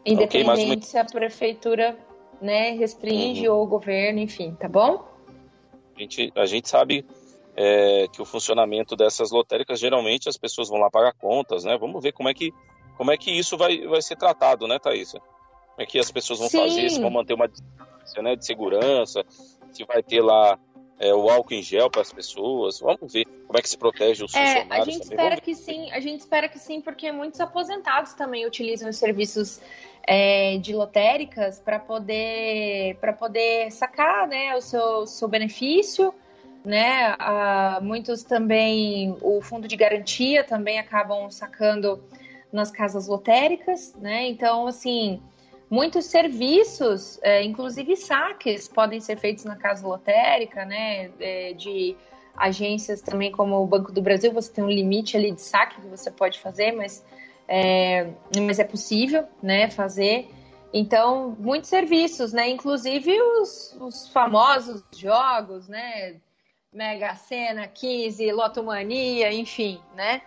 Independente 0.05 0.79
okay, 0.79 0.83
se 0.83 0.99
a 0.99 1.05
prefeitura 1.05 1.97
né, 2.41 2.71
restringe 2.73 3.49
uhum. 3.49 3.57
ou 3.57 3.65
o 3.65 3.67
governo, 3.67 4.19
enfim, 4.19 4.57
tá 4.59 4.69
bom? 4.69 5.07
A 5.95 6.01
gente, 6.01 6.33
a 6.35 6.47
gente 6.47 6.69
sabe 6.69 7.05
é, 7.61 8.07
que 8.13 8.23
o 8.23 8.25
funcionamento 8.25 8.95
dessas 8.95 9.33
lotéricas, 9.33 9.81
geralmente 9.81 10.29
as 10.29 10.37
pessoas 10.37 10.69
vão 10.69 10.79
lá 10.79 10.89
pagar 10.89 11.13
contas, 11.15 11.65
né? 11.65 11.77
Vamos 11.77 12.01
ver 12.01 12.13
como 12.13 12.29
é 12.29 12.35
que, 12.35 12.55
como 12.97 13.11
é 13.11 13.17
que 13.17 13.33
isso 13.33 13.59
vai, 13.59 13.85
vai 13.85 14.01
ser 14.01 14.15
tratado, 14.15 14.69
né, 14.69 14.79
Thaís? 14.79 15.11
Como 15.11 15.81
é 15.81 15.85
que 15.85 15.99
as 15.99 16.09
pessoas 16.09 16.39
vão 16.39 16.49
Sim. 16.49 16.61
fazer, 16.61 16.89
se 16.89 17.01
vão 17.01 17.11
manter 17.11 17.35
uma 17.35 17.49
distância 17.49 18.23
né, 18.23 18.37
de 18.37 18.47
segurança, 18.47 19.25
se 19.73 19.85
vai 19.85 20.05
ter 20.05 20.21
lá 20.21 20.57
é, 21.01 21.13
o 21.13 21.29
álcool 21.29 21.55
em 21.55 21.63
gel 21.63 21.91
para 21.91 22.01
as 22.01 22.13
pessoas. 22.13 22.79
Vamos 22.79 23.13
ver 23.13 23.25
como 23.25 23.59
é 23.59 23.61
que 23.61 23.69
se 23.69 23.77
protege 23.77 24.25
os 24.25 24.33
é, 24.37 24.39
funcionários. 24.39 24.71
A 24.71 24.91
gente 24.91 25.01
também. 25.01 25.17
espera 25.17 25.29
Vamos 25.31 25.41
que 25.41 25.55
sim, 25.57 25.91
a 25.91 26.01
gente 26.01 26.21
espera 26.21 26.49
que 26.49 26.59
sim, 26.61 26.81
porque 26.81 27.11
muitos 27.11 27.41
aposentados 27.41 28.13
também 28.13 28.47
utilizam 28.47 28.89
os 28.89 28.97
serviços 28.97 29.61
é, 30.07 30.59
de 30.59 30.73
lotéricas 30.73 31.59
para 31.59 31.81
poder 31.81 32.97
para 33.01 33.13
poder 33.13 33.73
sacar 33.73 34.29
né, 34.29 34.55
o 34.55 34.61
seu, 34.61 35.09
seu 35.09 35.27
benefício. 35.27 36.15
Né? 36.69 37.17
Muitos 37.81 38.23
também, 38.23 39.17
o 39.23 39.41
fundo 39.41 39.67
de 39.67 39.75
garantia 39.75 40.45
também 40.45 40.79
acabam 40.79 41.31
sacando 41.31 42.03
nas 42.53 42.71
casas 42.71 43.09
lotéricas, 43.09 43.95
né? 43.95 44.29
Então, 44.29 44.67
assim, 44.67 45.23
Muitos 45.71 46.07
serviços, 46.07 47.19
é, 47.23 47.43
inclusive 47.43 47.95
saques, 47.95 48.67
podem 48.67 49.01
ser 49.01 49.19
feitos 49.19 49.45
na 49.45 49.55
casa 49.55 49.87
lotérica, 49.87 50.65
né? 50.65 51.11
É, 51.21 51.53
de 51.53 51.95
agências 52.35 53.03
também 53.03 53.31
como 53.31 53.63
o 53.63 53.67
Banco 53.67 53.93
do 53.93 54.01
Brasil, 54.01 54.33
você 54.33 54.51
tem 54.51 54.65
um 54.65 54.71
limite 54.71 55.17
ali 55.17 55.31
de 55.31 55.43
saque 55.43 55.81
que 55.81 55.87
você 55.87 56.11
pode 56.11 56.39
fazer, 56.41 56.73
mas 56.73 57.05
é, 57.47 58.09
mas 58.41 58.59
é 58.59 58.65
possível, 58.65 59.25
né? 59.43 59.69
Fazer. 59.69 60.31
Então, 60.73 61.37
muitos 61.39 61.69
serviços, 61.69 62.33
né? 62.33 62.49
Inclusive 62.49 63.21
os, 63.21 63.77
os 63.79 64.09
famosos 64.09 64.83
jogos, 64.97 65.69
né? 65.69 66.17
Mega 66.73 67.15
Sena, 67.15 67.67
15, 67.67 68.31
Lotomania, 68.33 69.33
enfim, 69.33 69.81
né? 69.95 70.23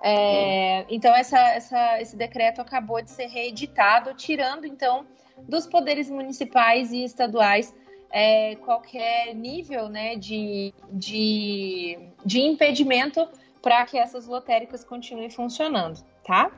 É, 0.00 0.84
então, 0.88 1.14
essa, 1.14 1.38
essa, 1.38 2.00
esse 2.00 2.16
decreto 2.16 2.60
acabou 2.60 3.00
de 3.02 3.10
ser 3.10 3.26
reeditado, 3.26 4.14
tirando, 4.14 4.66
então, 4.66 5.06
dos 5.48 5.66
poderes 5.66 6.10
municipais 6.10 6.92
e 6.92 7.04
estaduais 7.04 7.74
é, 8.10 8.56
qualquer 8.56 9.34
nível 9.34 9.88
né, 9.88 10.16
de, 10.16 10.74
de, 10.90 11.98
de 12.24 12.40
impedimento 12.40 13.26
para 13.62 13.84
que 13.86 13.96
essas 13.96 14.26
lotéricas 14.26 14.84
continuem 14.84 15.30
funcionando, 15.30 16.04
tá? 16.24 16.50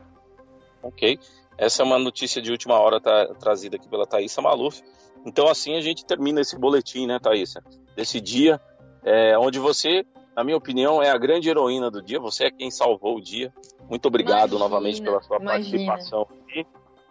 Ok. 0.83 1.19
Essa 1.57 1.83
é 1.83 1.85
uma 1.85 1.99
notícia 1.99 2.43
de 2.43 2.51
última 2.51 2.79
hora 2.79 3.01
tá, 3.01 3.35
trazida 3.39 3.77
aqui 3.77 3.89
pela 3.89 4.07
Thaisa 4.07 4.43
Maluf. 4.43 4.83
Então, 5.25 5.49
assim 5.49 5.77
a 5.77 5.81
gente 5.81 6.05
termina 6.05 6.41
esse 6.41 6.59
boletim, 6.59 7.07
né, 7.07 7.19
Thaisa? 7.21 7.63
Desse 7.95 8.21
dia, 8.21 8.61
é, 9.05 9.39
onde 9.39 9.59
você 9.59 10.05
na 10.37 10.43
minha 10.43 10.57
opinião, 10.57 11.01
é 11.01 11.11
a 11.11 11.17
grande 11.17 11.49
heroína 11.49 11.91
do 11.91 12.03
dia. 12.03 12.19
Você 12.19 12.47
é 12.47 12.51
quem 12.51 12.71
salvou 12.71 13.17
o 13.17 13.21
dia. 13.21 13.53
Muito 13.89 14.07
obrigado 14.07 14.51
imagina, 14.51 14.59
novamente 14.59 15.03
pela 15.03 15.23
sua 15.23 15.37
imagina. 15.37 15.87
participação 15.87 16.23
aqui. 16.23 16.67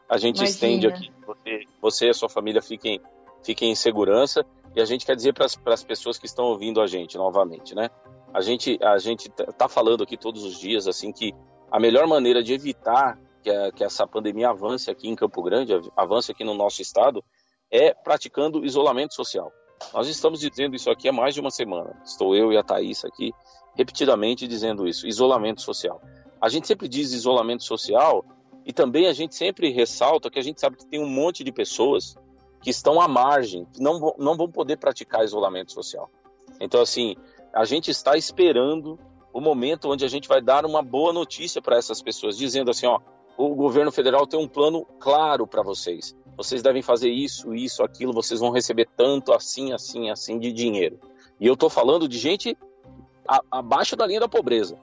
A 0.09 0.17
gente 0.17 0.37
imagina. 0.37 0.49
estende 0.49 0.87
aqui. 0.87 1.11
Você, 1.25 1.61
você 1.81 2.05
e 2.07 2.09
a 2.09 2.13
sua 2.13 2.29
família 2.29 2.61
fiquem, 2.61 2.99
fiquem 3.41 3.71
em 3.71 3.75
segurança. 3.75 4.45
E 4.75 4.81
a 4.81 4.85
gente 4.85 5.05
quer 5.05 5.15
dizer 5.15 5.33
para 5.33 5.45
as 5.45 5.83
pessoas 5.83 6.17
que 6.17 6.25
estão 6.25 6.45
ouvindo 6.45 6.81
a 6.81 6.87
gente 6.87 7.17
novamente, 7.17 7.73
né? 7.73 7.89
A 8.33 8.41
gente 8.41 8.77
a 8.83 8.97
gente 8.97 9.29
tá 9.29 9.69
falando 9.69 10.03
aqui 10.03 10.17
todos 10.17 10.43
os 10.43 10.59
dias 10.59 10.87
assim 10.87 11.11
que 11.11 11.33
a 11.71 11.79
melhor 11.79 12.07
maneira 12.07 12.41
de 12.41 12.53
evitar 12.53 13.19
que, 13.43 13.49
a, 13.51 13.71
que 13.71 13.83
essa 13.83 14.07
pandemia 14.07 14.49
avance 14.49 14.89
aqui 14.89 15.07
em 15.07 15.15
Campo 15.15 15.43
Grande, 15.43 15.73
avance 15.95 16.31
aqui 16.31 16.43
no 16.43 16.55
nosso 16.55 16.81
estado, 16.81 17.23
é 17.69 17.93
praticando 17.93 18.65
isolamento 18.65 19.13
social. 19.13 19.51
Nós 19.93 20.07
estamos 20.07 20.39
dizendo 20.39 20.75
isso 20.75 20.89
aqui 20.89 21.09
há 21.09 21.13
mais 21.13 21.33
de 21.33 21.41
uma 21.41 21.51
semana. 21.51 21.95
Estou 22.05 22.35
eu 22.35 22.51
e 22.51 22.57
a 22.57 22.63
Thaís 22.63 23.03
aqui 23.03 23.33
repetidamente 23.75 24.47
dizendo 24.47 24.87
isso: 24.87 25.07
isolamento 25.07 25.61
social. 25.61 26.01
A 26.39 26.49
gente 26.49 26.67
sempre 26.67 26.87
diz 26.87 27.11
isolamento 27.11 27.63
social 27.63 28.25
e 28.65 28.71
também 28.71 29.07
a 29.07 29.13
gente 29.13 29.35
sempre 29.35 29.71
ressalta 29.71 30.29
que 30.29 30.39
a 30.39 30.43
gente 30.43 30.59
sabe 30.59 30.77
que 30.77 30.85
tem 30.85 31.01
um 31.01 31.09
monte 31.09 31.43
de 31.43 31.51
pessoas 31.51 32.15
que 32.61 32.69
estão 32.69 33.01
à 33.01 33.07
margem, 33.07 33.65
que 33.73 33.81
não, 33.81 34.15
não 34.17 34.37
vão 34.37 34.49
poder 34.49 34.77
praticar 34.77 35.23
isolamento 35.23 35.73
social. 35.73 36.09
Então, 36.59 36.81
assim, 36.81 37.15
a 37.53 37.65
gente 37.65 37.91
está 37.91 38.15
esperando 38.15 38.97
o 39.33 39.41
momento 39.41 39.89
onde 39.89 40.05
a 40.05 40.07
gente 40.07 40.27
vai 40.27 40.41
dar 40.41 40.65
uma 40.65 40.81
boa 40.81 41.11
notícia 41.11 41.61
para 41.61 41.77
essas 41.77 42.01
pessoas, 42.01 42.37
dizendo 42.37 42.71
assim: 42.71 42.85
ó, 42.85 42.99
o 43.37 43.55
governo 43.55 43.91
federal 43.91 44.25
tem 44.27 44.39
um 44.39 44.47
plano 44.47 44.85
claro 44.99 45.47
para 45.47 45.63
vocês 45.63 46.15
vocês 46.35 46.61
devem 46.61 46.81
fazer 46.81 47.09
isso, 47.09 47.53
isso, 47.53 47.83
aquilo, 47.83 48.13
vocês 48.13 48.39
vão 48.39 48.51
receber 48.51 48.87
tanto, 48.97 49.33
assim, 49.33 49.71
assim, 49.71 50.09
assim 50.09 50.39
de 50.39 50.51
dinheiro. 50.51 50.99
E 51.39 51.47
eu 51.47 51.53
estou 51.53 51.69
falando 51.69 52.07
de 52.07 52.17
gente 52.17 52.57
a, 53.27 53.41
abaixo 53.51 53.95
da 53.95 54.05
linha 54.05 54.19
da 54.19 54.27
pobreza. 54.27 54.77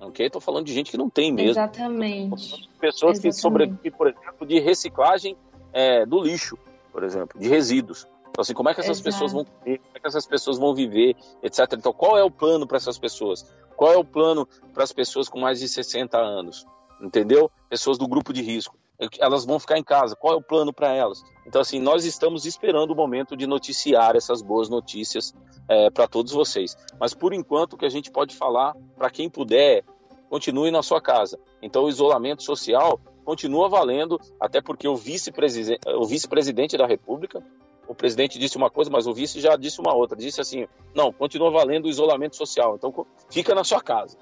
Ok? 0.00 0.26
Estou 0.26 0.40
falando 0.40 0.66
de 0.66 0.74
gente 0.74 0.90
que 0.90 0.98
não 0.98 1.08
tem 1.08 1.32
mesmo. 1.32 1.50
Exatamente. 1.50 2.68
Pessoas 2.78 3.18
Exatamente. 3.18 3.22
que 3.22 3.32
sobrevivem, 3.32 3.92
por 3.92 4.08
exemplo, 4.08 4.46
de 4.46 4.58
reciclagem 4.58 5.36
é, 5.72 6.04
do 6.04 6.22
lixo, 6.22 6.58
por 6.92 7.02
exemplo, 7.02 7.40
de 7.40 7.48
resíduos. 7.48 8.06
Então, 8.30 8.42
assim, 8.42 8.52
como 8.52 8.68
é 8.68 8.74
que 8.74 8.80
essas 8.80 8.98
Exato. 8.98 9.04
pessoas 9.04 9.32
vão 9.32 9.44
comer, 9.44 9.78
como 9.78 9.96
é 9.96 10.00
que 10.00 10.06
essas 10.06 10.26
pessoas 10.26 10.58
vão 10.58 10.74
viver, 10.74 11.16
etc. 11.42 11.60
Então, 11.72 11.92
qual 11.92 12.18
é 12.18 12.22
o 12.22 12.30
plano 12.30 12.66
para 12.66 12.76
essas 12.76 12.98
pessoas? 12.98 13.50
Qual 13.74 13.92
é 13.92 13.96
o 13.96 14.04
plano 14.04 14.46
para 14.74 14.84
as 14.84 14.92
pessoas 14.92 15.28
com 15.28 15.40
mais 15.40 15.60
de 15.60 15.68
60 15.68 16.18
anos? 16.18 16.66
Entendeu? 17.00 17.50
Pessoas 17.70 17.96
do 17.96 18.06
grupo 18.06 18.32
de 18.32 18.42
risco 18.42 18.76
elas 19.18 19.44
vão 19.44 19.58
ficar 19.58 19.78
em 19.78 19.84
casa, 19.84 20.16
qual 20.16 20.34
é 20.34 20.36
o 20.36 20.42
plano 20.42 20.72
para 20.72 20.92
elas? 20.92 21.22
Então, 21.46 21.60
assim, 21.60 21.80
nós 21.80 22.04
estamos 22.04 22.46
esperando 22.46 22.90
o 22.90 22.96
momento 22.96 23.36
de 23.36 23.46
noticiar 23.46 24.16
essas 24.16 24.42
boas 24.42 24.68
notícias 24.68 25.34
é, 25.68 25.90
para 25.90 26.08
todos 26.08 26.32
vocês. 26.32 26.76
Mas, 26.98 27.14
por 27.14 27.32
enquanto, 27.32 27.74
o 27.74 27.76
que 27.76 27.86
a 27.86 27.90
gente 27.90 28.10
pode 28.10 28.34
falar, 28.34 28.74
para 28.96 29.10
quem 29.10 29.28
puder, 29.28 29.84
continue 30.28 30.70
na 30.70 30.82
sua 30.82 31.00
casa. 31.00 31.38
Então, 31.62 31.84
o 31.84 31.88
isolamento 31.88 32.42
social 32.42 33.00
continua 33.24 33.68
valendo, 33.68 34.20
até 34.40 34.60
porque 34.60 34.86
o 34.88 34.96
vice-presidente 34.96 35.80
vice 36.08 36.76
da 36.76 36.86
República, 36.86 37.42
o 37.88 37.94
presidente 37.94 38.38
disse 38.38 38.56
uma 38.56 38.70
coisa, 38.70 38.90
mas 38.90 39.06
o 39.06 39.14
vice 39.14 39.40
já 39.40 39.56
disse 39.56 39.80
uma 39.80 39.94
outra. 39.94 40.16
Disse 40.16 40.40
assim: 40.40 40.66
não, 40.94 41.12
continua 41.12 41.50
valendo 41.50 41.86
o 41.86 41.88
isolamento 41.88 42.36
social. 42.36 42.76
Então, 42.76 43.06
fica 43.30 43.54
na 43.54 43.62
sua 43.62 43.80
casa. 43.80 44.16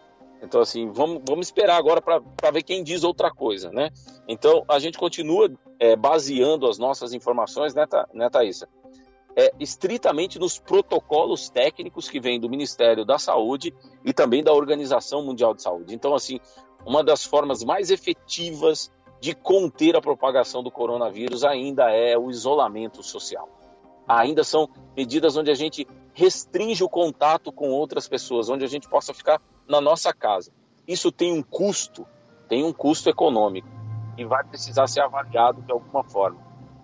Então, 0.44 0.60
assim, 0.60 0.90
vamos, 0.90 1.22
vamos 1.26 1.46
esperar 1.46 1.76
agora 1.76 2.00
para 2.00 2.50
ver 2.50 2.62
quem 2.62 2.84
diz 2.84 3.02
outra 3.02 3.30
coisa, 3.30 3.70
né? 3.70 3.90
Então, 4.28 4.64
a 4.68 4.78
gente 4.78 4.98
continua 4.98 5.50
é, 5.78 5.96
baseando 5.96 6.68
as 6.68 6.78
nossas 6.78 7.12
informações, 7.12 7.74
né, 7.74 7.86
Tha 7.86 8.06
né 8.12 8.28
Thaisa? 8.28 8.68
É, 9.36 9.52
estritamente 9.58 10.38
nos 10.38 10.58
protocolos 10.58 11.48
técnicos 11.48 12.08
que 12.08 12.20
vêm 12.20 12.38
do 12.38 12.48
Ministério 12.48 13.04
da 13.04 13.18
Saúde 13.18 13.74
e 14.04 14.12
também 14.12 14.44
da 14.44 14.52
Organização 14.52 15.24
Mundial 15.24 15.54
de 15.54 15.62
Saúde. 15.62 15.94
Então, 15.94 16.14
assim, 16.14 16.38
uma 16.86 17.02
das 17.02 17.24
formas 17.24 17.64
mais 17.64 17.90
efetivas 17.90 18.92
de 19.20 19.34
conter 19.34 19.96
a 19.96 20.00
propagação 20.00 20.62
do 20.62 20.70
coronavírus 20.70 21.44
ainda 21.44 21.90
é 21.90 22.16
o 22.16 22.30
isolamento 22.30 23.02
social. 23.02 23.48
Ainda 24.06 24.44
são 24.44 24.68
medidas 24.96 25.36
onde 25.36 25.50
a 25.50 25.54
gente 25.54 25.86
restringe 26.14 26.82
o 26.82 26.88
contato 26.88 27.52
com 27.52 27.68
outras 27.68 28.08
pessoas, 28.08 28.48
onde 28.48 28.64
a 28.64 28.68
gente 28.68 28.88
possa 28.88 29.12
ficar 29.12 29.42
na 29.68 29.80
nossa 29.80 30.12
casa. 30.12 30.52
Isso 30.86 31.10
tem 31.10 31.32
um 31.32 31.42
custo, 31.42 32.06
tem 32.48 32.64
um 32.64 32.72
custo 32.72 33.10
econômico 33.10 33.68
e 34.16 34.24
vai 34.24 34.44
precisar 34.44 34.86
ser 34.86 35.00
avaliado 35.00 35.60
de 35.62 35.72
alguma 35.72 36.04
forma. 36.04 36.40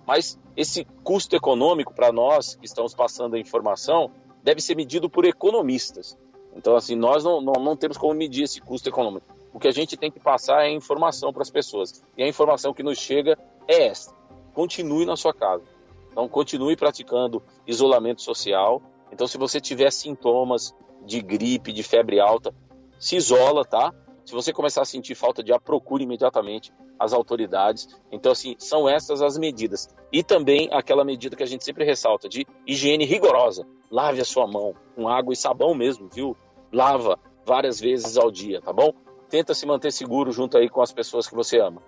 Mas 0.07 0.39
esse 0.57 0.85
custo 1.05 1.37
econômico 1.37 1.95
para 1.95 2.11
nós 2.11 2.57
que 2.57 2.67
estamos 2.67 2.95
passando 2.95 3.37
a 3.37 3.39
informação 3.39 4.11
deve 4.43 4.61
ser 4.61 4.75
medido 4.75 5.09
por 5.09 5.25
economistas. 5.25 6.19
Então, 6.57 6.75
assim, 6.75 6.97
nós 6.97 7.23
não, 7.23 7.41
não, 7.41 7.63
não 7.63 7.77
temos 7.77 7.97
como 7.97 8.15
medir 8.15 8.45
esse 8.45 8.61
custo 8.61 8.89
econômico. 8.89 9.27
O 9.53 9.59
que 9.59 9.69
a 9.69 9.73
gente 9.73 9.97
tem 9.97 10.11
que 10.11 10.19
passar 10.19 10.65
é 10.65 10.71
informação 10.71 11.33
para 11.33 11.43
as 11.43 11.51
pessoas. 11.51 12.03
E 12.17 12.23
a 12.23 12.29
informação 12.29 12.75
que 12.75 12.83
nos 12.83 12.99
chega 12.99 13.39
é 13.69 13.87
esta: 13.87 14.15
continue 14.53 15.07
na 15.07 15.17
sua 15.17 15.33
casa. 15.33 15.65
Então, 16.11 16.29
continue 16.29 16.77
praticando 16.77 17.43
isolamento 17.67 18.23
social. 18.23 18.83
Então, 19.13 19.27
se 19.27 19.39
você 19.39 19.61
tiver 19.61 19.91
sintomas 19.91 20.75
de 21.05 21.21
gripe, 21.21 21.73
de 21.73 21.83
febre 21.83 22.21
alta, 22.21 22.55
se 22.99 23.17
isola, 23.17 23.65
tá? 23.65 23.93
Se 24.25 24.33
você 24.33 24.53
começar 24.53 24.83
a 24.83 24.85
sentir 24.85 25.15
falta 25.15 25.43
de 25.43 25.53
ar, 25.53 25.61
procure 25.61 26.05
imediatamente 26.05 26.73
as 26.99 27.13
autoridades. 27.13 27.89
Então, 28.13 28.31
assim, 28.31 28.55
são 28.59 28.89
essas 28.89 29.23
as 29.23 29.39
medidas. 29.39 29.89
E 30.13 30.23
também 30.23 30.69
aquela 30.71 31.05
medida 31.05 31.35
que 31.35 31.43
a 31.43 31.47
gente 31.47 31.65
sempre 31.65 31.85
ressalta 31.85 32.29
de 32.29 32.47
higiene 32.67 33.05
rigorosa. 33.05 33.67
Lave 33.91 34.21
a 34.21 34.25
sua 34.25 34.47
mão 34.47 34.75
com 34.95 35.09
água 35.09 35.33
e 35.33 35.37
sabão 35.37 35.75
mesmo, 35.75 36.09
viu? 36.13 36.37
Lava 36.71 37.19
várias 37.45 37.81
vezes 37.81 38.17
ao 38.17 38.31
dia, 38.31 38.61
tá 38.61 38.73
bom? 38.73 38.93
Tenta 39.29 39.55
se 39.55 39.67
manter 39.67 39.91
seguro 39.93 40.31
junto 40.31 40.59
aí 40.59 40.69
com 40.69 40.83
as 40.83 40.93
pessoas 40.93 41.27
que 41.27 41.35
você 41.35 41.59
ama. 41.59 41.83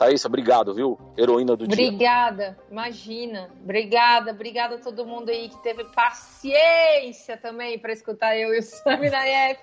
Thaís, 0.00 0.24
obrigado, 0.24 0.72
viu? 0.72 0.98
Heroína 1.14 1.54
do 1.54 1.64
obrigada, 1.64 1.76
dia. 1.76 1.88
Obrigada, 1.88 2.58
imagina. 2.70 3.50
Obrigada, 3.62 4.30
obrigada 4.30 4.76
a 4.76 4.78
todo 4.78 5.04
mundo 5.04 5.28
aí 5.28 5.50
que 5.50 5.62
teve 5.62 5.84
paciência 5.92 7.36
também 7.36 7.78
para 7.78 7.92
escutar 7.92 8.34
eu 8.34 8.54
e 8.54 8.60
o 8.60 8.62
Sami 8.62 9.10
Naef 9.10 9.60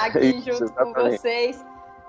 aqui 0.00 0.18
Isso, 0.40 0.52
junto 0.52 0.64
exatamente. 0.64 0.94
com 0.94 1.10
vocês. 1.10 1.64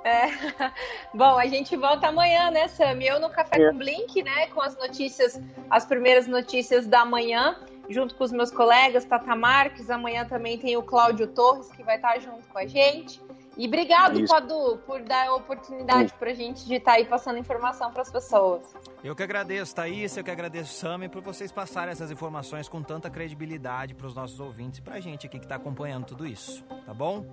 É. 0.06 0.28
Bom, 1.14 1.38
a 1.38 1.46
gente 1.48 1.76
volta 1.76 2.08
amanhã, 2.08 2.50
né, 2.50 2.70
Sami? 2.70 3.08
Eu 3.08 3.20
no 3.20 3.30
Café 3.30 3.62
é. 3.62 3.70
com 3.70 3.78
Blink, 3.78 4.24
né? 4.24 4.48
Com 4.48 4.62
as 4.62 4.78
notícias, 4.78 5.42
as 5.70 5.86
primeiras 5.86 6.28
notícias 6.28 6.88
da 6.88 7.04
manhã, 7.04 7.60
junto 7.90 8.16
com 8.16 8.24
os 8.24 8.32
meus 8.32 8.52
colegas, 8.52 9.04
Tata 9.04 9.36
Marques. 9.36 9.90
Amanhã 9.90 10.24
também 10.24 10.58
tem 10.58 10.78
o 10.78 10.82
Cláudio 10.82 11.28
Torres, 11.28 11.70
que 11.74 11.84
vai 11.84 11.98
estar 11.98 12.18
junto 12.22 12.48
com 12.48 12.58
a 12.58 12.66
gente. 12.66 13.25
E 13.58 13.68
obrigado, 13.68 14.20
Isso. 14.20 14.34
Padu, 14.34 14.78
por 14.86 15.02
dar 15.02 15.28
a 15.28 15.36
oportunidade 15.36 16.14
para 16.14 16.32
a 16.32 16.34
gente 16.34 16.66
de 16.66 16.76
estar 16.76 16.92
tá 16.92 16.98
aí 16.98 17.06
passando 17.06 17.40
informação 17.40 17.92
para 17.92 18.02
as 18.02 18.12
pessoas. 18.12 18.62
Eu 19.04 19.16
que 19.16 19.24
agradeço, 19.24 19.74
Thaís, 19.74 20.16
eu 20.18 20.24
que 20.24 20.32
agradeço, 20.32 20.74
Sami, 20.74 21.08
por 21.08 21.22
vocês 21.22 21.52
passarem 21.52 21.92
essas 21.92 22.12
informações 22.12 22.68
com 22.68 22.84
tanta 22.84 23.10
credibilidade 23.10 23.94
para 23.94 24.08
os 24.08 24.16
nossos 24.16 24.40
ouvintes 24.40 24.80
e 24.80 24.82
para 24.82 24.96
a 24.96 25.00
gente 25.00 25.26
aqui 25.26 25.40
que 25.40 25.46
está 25.46 25.56
acompanhando 25.56 26.06
tudo 26.06 26.28
isso, 26.28 26.64
tá 26.86 26.94
bom? 26.94 27.26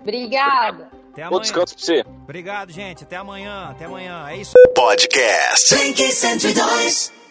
Obrigada. 0.00 0.88
Até 1.10 1.22
amanhã. 1.22 1.30
Bom 1.30 1.40
descanso 1.40 1.74
para 1.74 1.84
você. 1.84 2.04
Obrigado, 2.22 2.70
gente. 2.70 3.02
Até 3.02 3.16
amanhã. 3.16 3.70
Até 3.70 3.86
amanhã. 3.86 4.28
É 4.28 4.36
isso. 4.36 4.52
Podcast. 4.74 5.74
102. 5.74 7.25